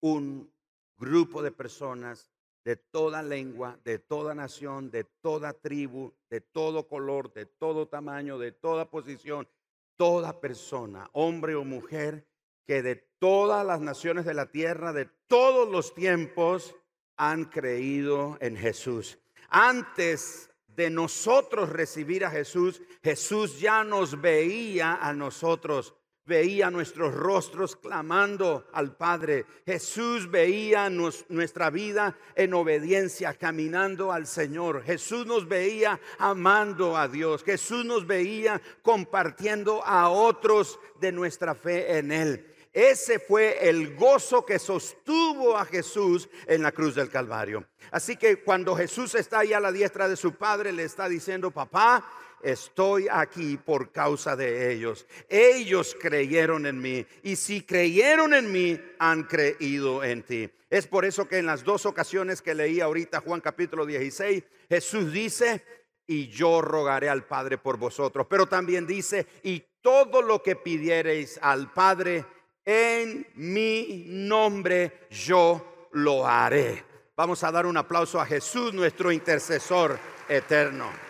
un 0.00 0.50
grupo 0.98 1.42
de 1.42 1.52
personas 1.52 2.30
de 2.64 2.76
toda 2.76 3.22
lengua, 3.22 3.78
de 3.84 3.98
toda 3.98 4.34
nación, 4.34 4.90
de 4.90 5.04
toda 5.04 5.54
tribu, 5.54 6.12
de 6.28 6.40
todo 6.40 6.86
color, 6.86 7.32
de 7.32 7.46
todo 7.46 7.88
tamaño, 7.88 8.38
de 8.38 8.52
toda 8.52 8.90
posición, 8.90 9.48
toda 9.96 10.40
persona, 10.40 11.08
hombre 11.12 11.54
o 11.54 11.64
mujer, 11.64 12.26
que 12.66 12.82
de 12.82 12.96
todas 13.18 13.64
las 13.64 13.80
naciones 13.80 14.26
de 14.26 14.34
la 14.34 14.50
tierra, 14.50 14.92
de 14.92 15.06
todos 15.26 15.68
los 15.70 15.94
tiempos, 15.94 16.74
han 17.16 17.46
creído 17.46 18.36
en 18.40 18.56
Jesús. 18.56 19.18
Antes 19.48 20.50
de 20.66 20.90
nosotros 20.90 21.70
recibir 21.70 22.24
a 22.24 22.30
Jesús, 22.30 22.82
Jesús 23.02 23.58
ya 23.58 23.82
nos 23.82 24.20
veía 24.20 24.94
a 24.94 25.12
nosotros 25.12 25.94
veía 26.28 26.70
nuestros 26.70 27.12
rostros 27.14 27.74
clamando 27.74 28.68
al 28.72 28.94
Padre. 28.94 29.46
Jesús 29.66 30.30
veía 30.30 30.88
nuestra 30.90 31.70
vida 31.70 32.16
en 32.36 32.54
obediencia, 32.54 33.34
caminando 33.34 34.12
al 34.12 34.26
Señor. 34.28 34.84
Jesús 34.84 35.26
nos 35.26 35.48
veía 35.48 35.98
amando 36.18 36.96
a 36.96 37.08
Dios. 37.08 37.42
Jesús 37.42 37.84
nos 37.84 38.06
veía 38.06 38.60
compartiendo 38.82 39.84
a 39.84 40.10
otros 40.10 40.78
de 41.00 41.10
nuestra 41.10 41.54
fe 41.56 41.98
en 41.98 42.12
Él. 42.12 42.54
Ese 42.72 43.18
fue 43.18 43.68
el 43.68 43.96
gozo 43.96 44.44
que 44.44 44.58
sostuvo 44.58 45.56
a 45.56 45.64
Jesús 45.64 46.28
en 46.46 46.62
la 46.62 46.70
cruz 46.70 46.94
del 46.94 47.08
Calvario. 47.08 47.64
Así 47.90 48.16
que 48.16 48.42
cuando 48.44 48.76
Jesús 48.76 49.14
está 49.14 49.40
ahí 49.40 49.54
a 49.54 49.60
la 49.60 49.72
diestra 49.72 50.08
de 50.08 50.16
su 50.16 50.34
Padre, 50.34 50.72
le 50.72 50.84
está 50.84 51.08
diciendo, 51.08 51.50
papá, 51.50 52.04
estoy 52.42 53.06
aquí 53.10 53.56
por 53.56 53.92
causa 53.92 54.36
de 54.36 54.72
ellos. 54.72 55.06
Ellos 55.28 55.96
creyeron 56.00 56.66
en 56.66 56.80
mí 56.80 57.06
y 57.22 57.36
si 57.36 57.62
creyeron 57.62 58.34
en 58.34 58.50
mí, 58.52 58.80
han 58.98 59.24
creído 59.24 60.02
en 60.04 60.22
ti. 60.22 60.50
Es 60.70 60.86
por 60.86 61.04
eso 61.04 61.26
que 61.26 61.38
en 61.38 61.46
las 61.46 61.64
dos 61.64 61.86
ocasiones 61.86 62.42
que 62.42 62.54
leí 62.54 62.80
ahorita 62.80 63.20
Juan 63.20 63.40
capítulo 63.40 63.86
16, 63.86 64.44
Jesús 64.68 65.12
dice, 65.12 65.64
y 66.06 66.28
yo 66.28 66.60
rogaré 66.62 67.08
al 67.08 67.24
Padre 67.24 67.58
por 67.58 67.76
vosotros. 67.76 68.26
Pero 68.28 68.46
también 68.46 68.86
dice, 68.86 69.26
y 69.42 69.62
todo 69.80 70.22
lo 70.22 70.42
que 70.42 70.56
pidiereis 70.56 71.38
al 71.42 71.72
Padre 71.72 72.24
en 72.64 73.26
mi 73.34 74.04
nombre, 74.08 75.06
yo 75.10 75.88
lo 75.92 76.26
haré. 76.26 76.84
Vamos 77.16 77.42
a 77.42 77.50
dar 77.50 77.66
un 77.66 77.76
aplauso 77.76 78.20
a 78.20 78.26
Jesús, 78.26 78.74
nuestro 78.74 79.10
intercesor 79.10 79.98
eterno. 80.28 81.07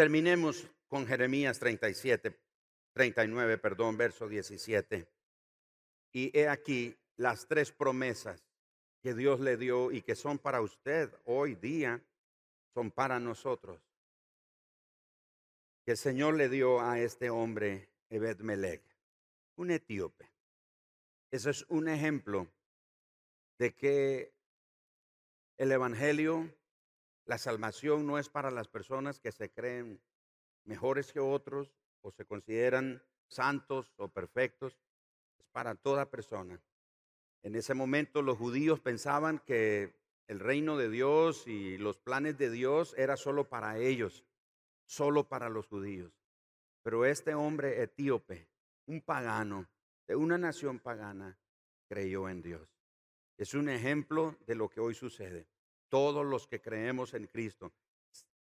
Terminemos 0.00 0.66
con 0.88 1.06
Jeremías 1.06 1.58
37, 1.58 2.34
39, 2.94 3.58
perdón, 3.58 3.98
verso 3.98 4.28
17. 4.28 5.06
Y 6.14 6.38
he 6.38 6.48
aquí 6.48 6.96
las 7.18 7.46
tres 7.46 7.70
promesas 7.70 8.42
que 9.02 9.12
Dios 9.12 9.40
le 9.40 9.58
dio 9.58 9.92
y 9.92 10.00
que 10.00 10.14
son 10.14 10.38
para 10.38 10.62
usted 10.62 11.14
hoy 11.26 11.54
día, 11.54 12.02
son 12.72 12.90
para 12.90 13.20
nosotros. 13.20 13.78
Que 15.84 15.90
el 15.90 15.98
Señor 15.98 16.32
le 16.32 16.48
dio 16.48 16.80
a 16.80 16.98
este 16.98 17.28
hombre, 17.28 17.90
Ebed 18.08 18.38
Melech, 18.38 18.80
un 19.56 19.70
etíope. 19.70 20.30
Eso 21.30 21.50
es 21.50 21.66
un 21.68 21.88
ejemplo 21.88 22.48
de 23.58 23.74
que 23.74 24.32
el 25.58 25.70
Evangelio 25.72 26.50
la 27.30 27.38
salvación 27.38 28.08
no 28.08 28.18
es 28.18 28.28
para 28.28 28.50
las 28.50 28.66
personas 28.66 29.20
que 29.20 29.30
se 29.30 29.52
creen 29.52 30.00
mejores 30.64 31.12
que 31.12 31.20
otros 31.20 31.72
o 32.00 32.10
se 32.10 32.24
consideran 32.24 33.04
santos 33.28 33.94
o 33.98 34.08
perfectos, 34.08 34.76
es 35.38 35.46
para 35.52 35.76
toda 35.76 36.10
persona. 36.10 36.60
En 37.44 37.54
ese 37.54 37.72
momento 37.72 38.20
los 38.20 38.36
judíos 38.36 38.80
pensaban 38.80 39.38
que 39.38 39.94
el 40.26 40.40
reino 40.40 40.76
de 40.76 40.90
Dios 40.90 41.46
y 41.46 41.78
los 41.78 41.98
planes 41.98 42.36
de 42.36 42.50
Dios 42.50 42.96
era 42.98 43.16
solo 43.16 43.48
para 43.48 43.78
ellos, 43.78 44.24
solo 44.86 45.28
para 45.28 45.48
los 45.48 45.68
judíos. 45.68 46.12
Pero 46.82 47.04
este 47.04 47.34
hombre 47.34 47.80
etíope, 47.80 48.48
un 48.86 49.02
pagano 49.02 49.68
de 50.08 50.16
una 50.16 50.36
nación 50.36 50.80
pagana, 50.80 51.38
creyó 51.86 52.28
en 52.28 52.42
Dios. 52.42 52.68
Es 53.36 53.54
un 53.54 53.68
ejemplo 53.68 54.36
de 54.48 54.56
lo 54.56 54.68
que 54.68 54.80
hoy 54.80 54.94
sucede 54.94 55.46
todos 55.90 56.24
los 56.24 56.46
que 56.46 56.62
creemos 56.62 57.12
en 57.12 57.26
Cristo, 57.26 57.74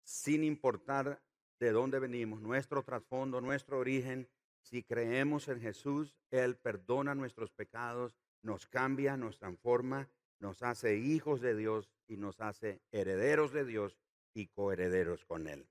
sin 0.03 0.45
importar 0.45 1.23
de 1.61 1.73
dónde 1.73 1.99
venimos, 1.99 2.41
nuestro 2.41 2.83
trasfondo, 2.83 3.41
nuestro 3.41 3.79
origen, 3.79 4.29
si 4.63 4.83
creemos 4.83 5.49
en 5.49 5.61
Jesús, 5.61 6.17
Él 6.31 6.57
perdona 6.57 7.15
nuestros 7.15 7.51
pecados, 7.51 8.17
nos 8.43 8.67
cambia, 8.67 9.17
nos 9.17 9.39
transforma, 9.39 10.09
nos 10.39 10.63
hace 10.63 10.97
hijos 10.97 11.41
de 11.41 11.55
Dios 11.55 11.91
y 12.09 12.17
nos 12.17 12.41
hace 12.41 12.81
herederos 12.91 13.53
de 13.53 13.65
Dios 13.65 13.99
y 14.35 14.47
coherederos 14.49 15.25
con 15.25 15.47
Él. 15.47 15.69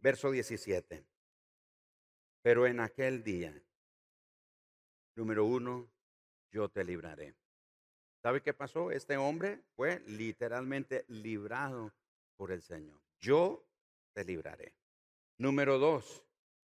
Verso 0.00 0.30
17. 0.30 1.04
Pero 2.42 2.66
en 2.66 2.80
aquel 2.80 3.22
día, 3.22 3.54
número 5.14 5.44
uno, 5.44 5.88
yo 6.50 6.68
te 6.68 6.84
libraré. 6.84 7.34
¿Sabe 8.24 8.40
qué 8.40 8.54
pasó? 8.54 8.90
Este 8.90 9.18
hombre 9.18 9.60
fue 9.76 10.00
literalmente 10.06 11.04
librado 11.08 11.92
por 12.38 12.52
el 12.52 12.62
Señor. 12.62 12.98
Yo 13.20 13.62
te 14.14 14.24
libraré. 14.24 14.72
Número 15.36 15.78
dos, 15.78 16.24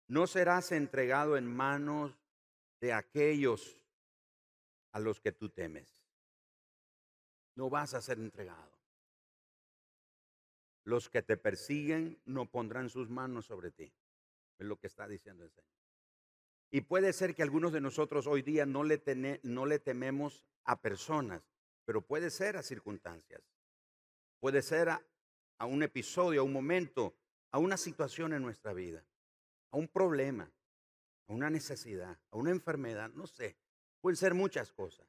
no 0.07 0.25
serás 0.25 0.71
entregado 0.71 1.37
en 1.37 1.45
manos 1.45 2.17
de 2.81 2.93
aquellos 2.93 3.79
a 4.93 4.99
los 4.99 5.21
que 5.21 5.31
tú 5.31 5.49
temes. 5.49 6.03
No 7.53 7.69
vas 7.69 7.93
a 7.93 8.01
ser 8.01 8.17
entregado. 8.17 8.75
Los 10.85 11.07
que 11.07 11.21
te 11.21 11.37
persiguen 11.37 12.19
no 12.25 12.49
pondrán 12.49 12.89
sus 12.89 13.11
manos 13.11 13.45
sobre 13.45 13.69
ti. 13.69 13.93
Es 14.57 14.65
lo 14.65 14.77
que 14.77 14.87
está 14.87 15.07
diciendo 15.07 15.43
el 15.43 15.51
Señor. 15.51 15.82
Y 16.71 16.81
puede 16.81 17.13
ser 17.13 17.35
que 17.35 17.43
algunos 17.43 17.71
de 17.71 17.81
nosotros 17.81 18.25
hoy 18.27 18.41
día 18.41 18.65
no 18.65 18.83
le, 18.83 18.97
tememos 18.97 20.43
a 20.63 20.81
personas, 20.81 21.43
pero 21.85 22.01
puede 22.01 22.29
ser 22.29 22.57
a 22.57 22.63
circunstancias. 22.63 23.41
Puede 24.39 24.61
ser 24.61 24.89
a, 24.89 25.01
un 25.65 25.83
episodio, 25.83 26.41
a 26.41 26.43
un 26.43 26.51
momento, 26.51 27.15
a 27.51 27.59
una 27.59 27.77
situación 27.77 28.33
en 28.33 28.41
nuestra 28.41 28.73
vida, 28.73 29.05
a 29.71 29.77
un 29.77 29.87
problema, 29.87 30.51
a 31.27 31.33
una 31.33 31.49
necesidad, 31.49 32.17
a 32.31 32.37
una 32.37 32.51
enfermedad, 32.51 33.11
no 33.11 33.27
sé. 33.27 33.55
Pueden 34.01 34.17
ser 34.17 34.33
muchas 34.33 34.71
cosas. 34.71 35.07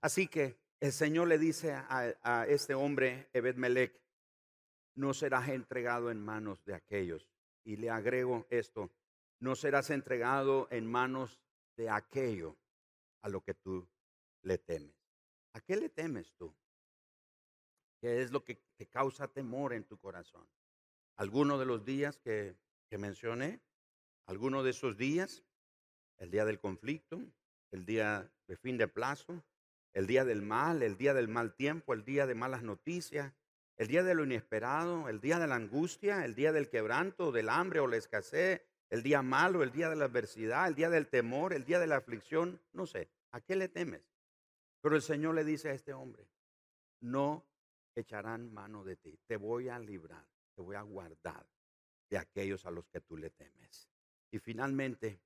Así 0.00 0.28
que 0.28 0.58
el 0.78 0.92
Señor 0.92 1.28
le 1.28 1.38
dice 1.38 1.72
a, 1.72 2.14
a 2.22 2.46
este 2.46 2.74
hombre, 2.74 3.28
Ebed 3.32 3.56
Melech, 3.56 3.98
no 4.94 5.14
serás 5.14 5.48
entregado 5.48 6.10
en 6.10 6.20
manos 6.20 6.64
de 6.64 6.74
aquellos. 6.74 7.28
Y 7.64 7.76
le 7.76 7.90
agrego 7.90 8.46
esto, 8.50 8.90
no 9.42 9.54
serás 9.56 9.90
entregado 9.90 10.68
en 10.70 10.86
manos 10.86 11.40
de 11.76 11.90
aquello 11.90 12.56
a 13.20 13.28
lo 13.28 13.42
que 13.42 13.54
tú 13.54 13.88
le 14.42 14.58
temes. 14.58 14.96
¿A 15.52 15.60
qué 15.60 15.76
le 15.76 15.88
temes 15.88 16.32
tú? 16.34 16.54
¿Qué 18.00 18.22
es 18.22 18.32
lo 18.32 18.44
que 18.44 18.56
te 18.76 18.86
causa 18.88 19.28
temor 19.28 19.72
en 19.72 19.84
tu 19.84 19.98
corazón? 19.98 20.48
¿Alguno 21.16 21.58
de 21.58 21.66
los 21.66 21.84
días 21.84 22.18
que 22.18 22.56
mencioné? 22.90 23.60
¿Alguno 24.26 24.62
de 24.62 24.70
esos 24.70 24.96
días? 24.96 25.44
¿El 26.18 26.30
día 26.30 26.44
del 26.44 26.58
conflicto? 26.58 27.20
el 27.72 27.86
día 27.86 28.30
de 28.46 28.56
fin 28.56 28.78
de 28.78 28.86
plazo, 28.86 29.42
el 29.92 30.06
día 30.06 30.24
del 30.24 30.42
mal, 30.42 30.82
el 30.82 30.96
día 30.96 31.14
del 31.14 31.28
mal 31.28 31.54
tiempo, 31.54 31.94
el 31.94 32.04
día 32.04 32.26
de 32.26 32.34
malas 32.34 32.62
noticias, 32.62 33.32
el 33.76 33.88
día 33.88 34.02
de 34.02 34.14
lo 34.14 34.24
inesperado, 34.24 35.08
el 35.08 35.20
día 35.20 35.38
de 35.38 35.46
la 35.46 35.56
angustia, 35.56 36.24
el 36.24 36.34
día 36.34 36.52
del 36.52 36.68
quebranto, 36.68 37.32
del 37.32 37.48
hambre 37.48 37.80
o 37.80 37.88
la 37.88 37.96
escasez, 37.96 38.62
el 38.92 39.02
día 39.02 39.22
malo, 39.22 39.62
el 39.62 39.72
día 39.72 39.88
de 39.88 39.96
la 39.96 40.04
adversidad, 40.04 40.68
el 40.68 40.74
día 40.74 40.90
del 40.90 41.08
temor, 41.08 41.54
el 41.54 41.64
día 41.64 41.78
de 41.78 41.86
la 41.86 41.96
aflicción, 41.96 42.60
no 42.74 42.84
sé, 42.84 43.08
¿a 43.30 43.40
qué 43.40 43.56
le 43.56 43.70
temes? 43.70 44.02
Pero 44.82 44.96
el 44.96 45.00
Señor 45.00 45.34
le 45.34 45.44
dice 45.44 45.70
a 45.70 45.72
este 45.72 45.94
hombre, 45.94 46.28
no 47.00 47.42
echarán 47.94 48.52
mano 48.52 48.84
de 48.84 48.96
ti, 48.96 49.18
te 49.26 49.38
voy 49.38 49.70
a 49.70 49.78
librar, 49.78 50.26
te 50.54 50.60
voy 50.60 50.76
a 50.76 50.82
guardar 50.82 51.46
de 52.10 52.18
aquellos 52.18 52.66
a 52.66 52.70
los 52.70 52.86
que 52.88 53.00
tú 53.00 53.16
le 53.16 53.30
temes. 53.30 53.88
Y 54.30 54.38
finalmente, 54.38 55.18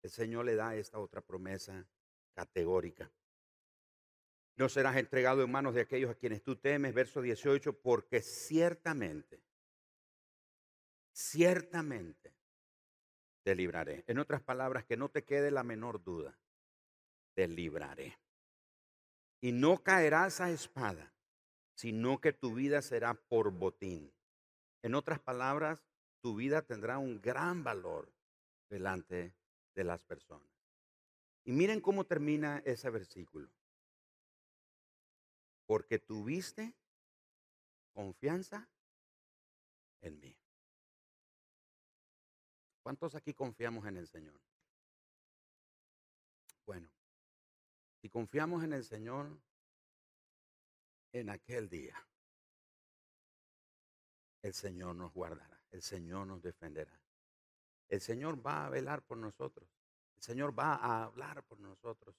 el 0.00 0.10
Señor 0.10 0.44
le 0.44 0.54
da 0.54 0.76
esta 0.76 1.00
otra 1.00 1.20
promesa 1.20 1.84
categórica. 2.32 3.10
No 4.54 4.68
serás 4.68 4.96
entregado 4.98 5.42
en 5.42 5.50
manos 5.50 5.74
de 5.74 5.80
aquellos 5.80 6.12
a 6.12 6.14
quienes 6.14 6.44
tú 6.44 6.54
temes, 6.54 6.94
verso 6.94 7.20
18, 7.20 7.72
porque 7.72 8.22
ciertamente, 8.22 9.42
ciertamente 11.10 12.33
te 13.44 13.54
libraré. 13.54 14.02
En 14.08 14.18
otras 14.18 14.42
palabras, 14.42 14.84
que 14.84 14.96
no 14.96 15.08
te 15.08 15.24
quede 15.24 15.50
la 15.50 15.62
menor 15.62 16.02
duda, 16.02 16.36
te 17.34 17.46
libraré. 17.46 18.18
Y 19.40 19.52
no 19.52 19.82
caerás 19.82 20.40
a 20.40 20.50
espada, 20.50 21.14
sino 21.74 22.20
que 22.20 22.32
tu 22.32 22.54
vida 22.54 22.82
será 22.82 23.14
por 23.14 23.52
botín. 23.52 24.12
En 24.82 24.94
otras 24.94 25.20
palabras, 25.20 25.84
tu 26.20 26.34
vida 26.34 26.62
tendrá 26.62 26.98
un 26.98 27.20
gran 27.20 27.62
valor 27.62 28.12
delante 28.68 29.34
de 29.74 29.84
las 29.84 30.02
personas. 30.02 30.48
Y 31.44 31.52
miren 31.52 31.80
cómo 31.80 32.04
termina 32.04 32.62
ese 32.64 32.90
versículo 32.90 33.50
porque 35.66 35.98
tuviste 35.98 36.74
confianza 37.92 38.68
en 40.00 40.20
mí. 40.20 40.36
¿Cuántos 42.84 43.14
aquí 43.14 43.32
confiamos 43.32 43.86
en 43.86 43.96
el 43.96 44.06
Señor? 44.06 44.38
Bueno, 46.66 46.90
si 48.02 48.10
confiamos 48.10 48.62
en 48.62 48.74
el 48.74 48.84
Señor 48.84 49.40
en 51.10 51.30
aquel 51.30 51.70
día, 51.70 51.96
el 54.42 54.52
Señor 54.52 54.96
nos 54.96 55.14
guardará, 55.14 55.64
el 55.70 55.80
Señor 55.80 56.26
nos 56.26 56.42
defenderá. 56.42 57.00
El 57.88 58.02
Señor 58.02 58.46
va 58.46 58.66
a 58.66 58.68
velar 58.68 59.02
por 59.02 59.16
nosotros, 59.16 59.66
el 60.16 60.22
Señor 60.22 60.56
va 60.56 60.74
a 60.74 61.04
hablar 61.04 61.42
por 61.44 61.58
nosotros. 61.60 62.14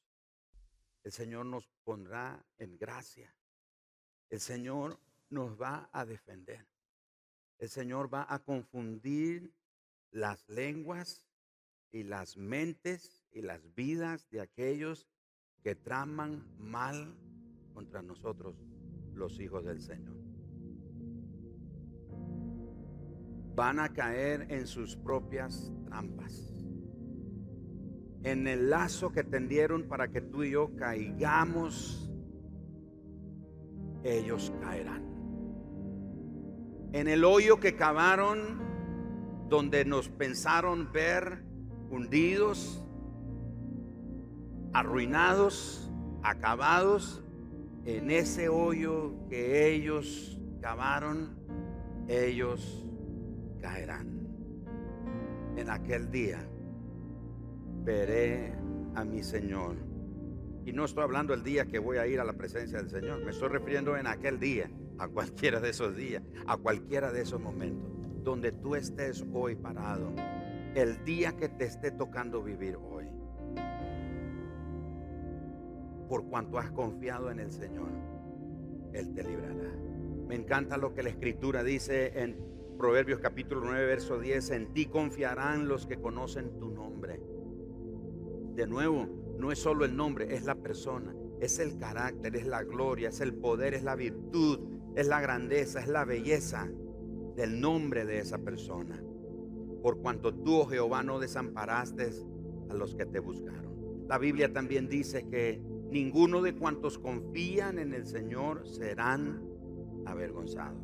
El 1.03 1.11
Señor 1.11 1.45
nos 1.45 1.67
pondrá 1.83 2.43
en 2.57 2.75
gracia. 2.75 3.31
El 4.31 4.39
Señor 4.39 4.99
nos 5.29 5.61
va 5.61 5.91
a 5.93 6.03
defender. 6.05 6.65
El 7.59 7.69
Señor 7.69 8.11
va 8.11 8.25
a 8.27 8.39
confundir 8.39 9.53
las 10.11 10.47
lenguas 10.49 11.25
y 11.91 12.03
las 12.03 12.37
mentes 12.37 13.25
y 13.31 13.41
las 13.41 13.73
vidas 13.75 14.29
de 14.29 14.41
aquellos 14.41 15.07
que 15.63 15.75
traman 15.75 16.45
mal 16.57 17.15
contra 17.73 18.01
nosotros, 18.01 18.55
los 19.13 19.39
hijos 19.39 19.65
del 19.65 19.81
Señor. 19.81 20.15
Van 23.55 23.79
a 23.79 23.93
caer 23.93 24.51
en 24.51 24.67
sus 24.67 24.95
propias 24.97 25.71
trampas 25.85 26.55
en 28.25 28.47
el 28.47 28.71
lazo 28.71 29.11
que 29.11 29.23
tendieron 29.23 29.83
para 29.83 30.07
que 30.07 30.19
tú 30.19 30.43
y 30.43 30.51
yo 30.51 30.75
caigamos, 30.75 32.11
ellos 34.03 34.51
caerán. 34.61 35.05
En 36.91 37.07
el 37.07 37.23
hoyo 37.23 37.59
que 37.59 37.75
cavaron, 37.75 38.74
donde 39.47 39.85
nos 39.85 40.09
pensaron 40.09 40.91
ver 40.91 41.43
hundidos, 41.89 42.83
arruinados, 44.73 45.91
acabados, 46.23 47.23
en 47.85 48.09
ese 48.09 48.49
hoyo 48.49 49.13
que 49.29 49.73
ellos 49.73 50.39
cavaron, 50.59 51.37
ellos 52.07 52.85
caerán. 53.61 54.27
En 55.55 55.69
aquel 55.69 56.11
día 56.11 56.39
veré 57.83 58.53
a 58.95 59.05
mi 59.05 59.23
Señor. 59.23 59.75
Y 60.65 60.73
no 60.73 60.85
estoy 60.85 61.03
hablando 61.03 61.35
el 61.35 61.43
día 61.43 61.67
que 61.67 61.77
voy 61.77 61.97
a 61.97 62.07
ir 62.07 62.19
a 62.19 62.23
la 62.23 62.33
presencia 62.33 62.79
del 62.79 62.89
Señor. 62.89 63.23
Me 63.23 63.29
estoy 63.29 63.49
refiriendo 63.49 63.95
en 63.95 64.07
aquel 64.07 64.39
día, 64.39 64.69
a 64.97 65.07
cualquiera 65.07 65.59
de 65.59 65.69
esos 65.69 65.95
días, 65.95 66.23
a 66.47 66.57
cualquiera 66.57 67.11
de 67.11 67.21
esos 67.21 67.39
momentos, 67.39 67.94
donde 68.25 68.51
tú 68.51 68.75
estés 68.75 69.23
hoy 69.31 69.55
parado. 69.55 70.11
El 70.73 71.05
día 71.05 71.37
que 71.37 71.47
te 71.47 71.63
esté 71.63 71.91
tocando 71.91 72.43
vivir 72.43 72.75
hoy. 72.75 73.05
Por 76.09 76.25
cuanto 76.25 76.57
has 76.57 76.71
confiado 76.71 77.31
en 77.31 77.39
el 77.39 77.51
Señor, 77.51 77.87
Él 78.91 79.13
te 79.13 79.23
librará. 79.23 79.71
Me 80.27 80.35
encanta 80.35 80.75
lo 80.75 80.93
que 80.93 81.03
la 81.03 81.09
Escritura 81.09 81.63
dice 81.63 82.19
en 82.19 82.35
Proverbios 82.77 83.19
capítulo 83.21 83.61
9, 83.63 83.85
verso 83.85 84.19
10. 84.19 84.49
En 84.51 84.73
ti 84.73 84.87
confiarán 84.87 85.69
los 85.69 85.85
que 85.85 85.97
conocen 85.97 86.59
tu 86.59 86.71
nombre 86.71 87.21
de 88.55 88.67
nuevo, 88.67 89.07
no 89.37 89.51
es 89.51 89.59
solo 89.59 89.83
el 89.83 89.95
nombre, 89.95 90.33
es 90.33 90.45
la 90.45 90.55
persona, 90.55 91.13
es 91.41 91.59
el 91.59 91.77
carácter, 91.77 92.35
es 92.37 92.47
la 92.47 92.63
gloria, 92.63 93.09
es 93.09 93.19
el 93.19 93.33
poder, 93.33 93.73
es 93.73 93.83
la 93.83 93.95
virtud, 93.95 94.59
es 94.95 95.07
la 95.07 95.19
grandeza, 95.19 95.81
es 95.81 95.89
la 95.89 96.05
belleza 96.05 96.69
del 97.35 97.59
nombre 97.59 98.05
de 98.05 98.19
esa 98.19 98.37
persona. 98.39 99.01
Por 99.81 99.99
cuanto 99.99 100.33
tú, 100.33 100.61
oh 100.61 100.65
Jehová, 100.65 101.03
no 101.03 101.19
desamparaste 101.19 102.09
a 102.69 102.73
los 102.73 102.95
que 102.95 103.05
te 103.05 103.19
buscaron. 103.19 104.05
La 104.07 104.17
Biblia 104.17 104.51
también 104.51 104.87
dice 104.87 105.27
que 105.27 105.61
ninguno 105.89 106.41
de 106.41 106.55
cuantos 106.55 106.97
confían 106.97 107.79
en 107.79 107.93
el 107.93 108.05
Señor 108.05 108.67
serán 108.67 109.43
avergonzados. 110.05 110.83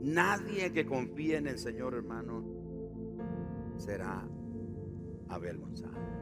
Nadie 0.00 0.72
que 0.72 0.86
confíe 0.86 1.36
en 1.36 1.46
el 1.46 1.58
Señor, 1.58 1.94
hermano, 1.94 2.44
será 3.76 4.26
avergonzado. 5.28 6.19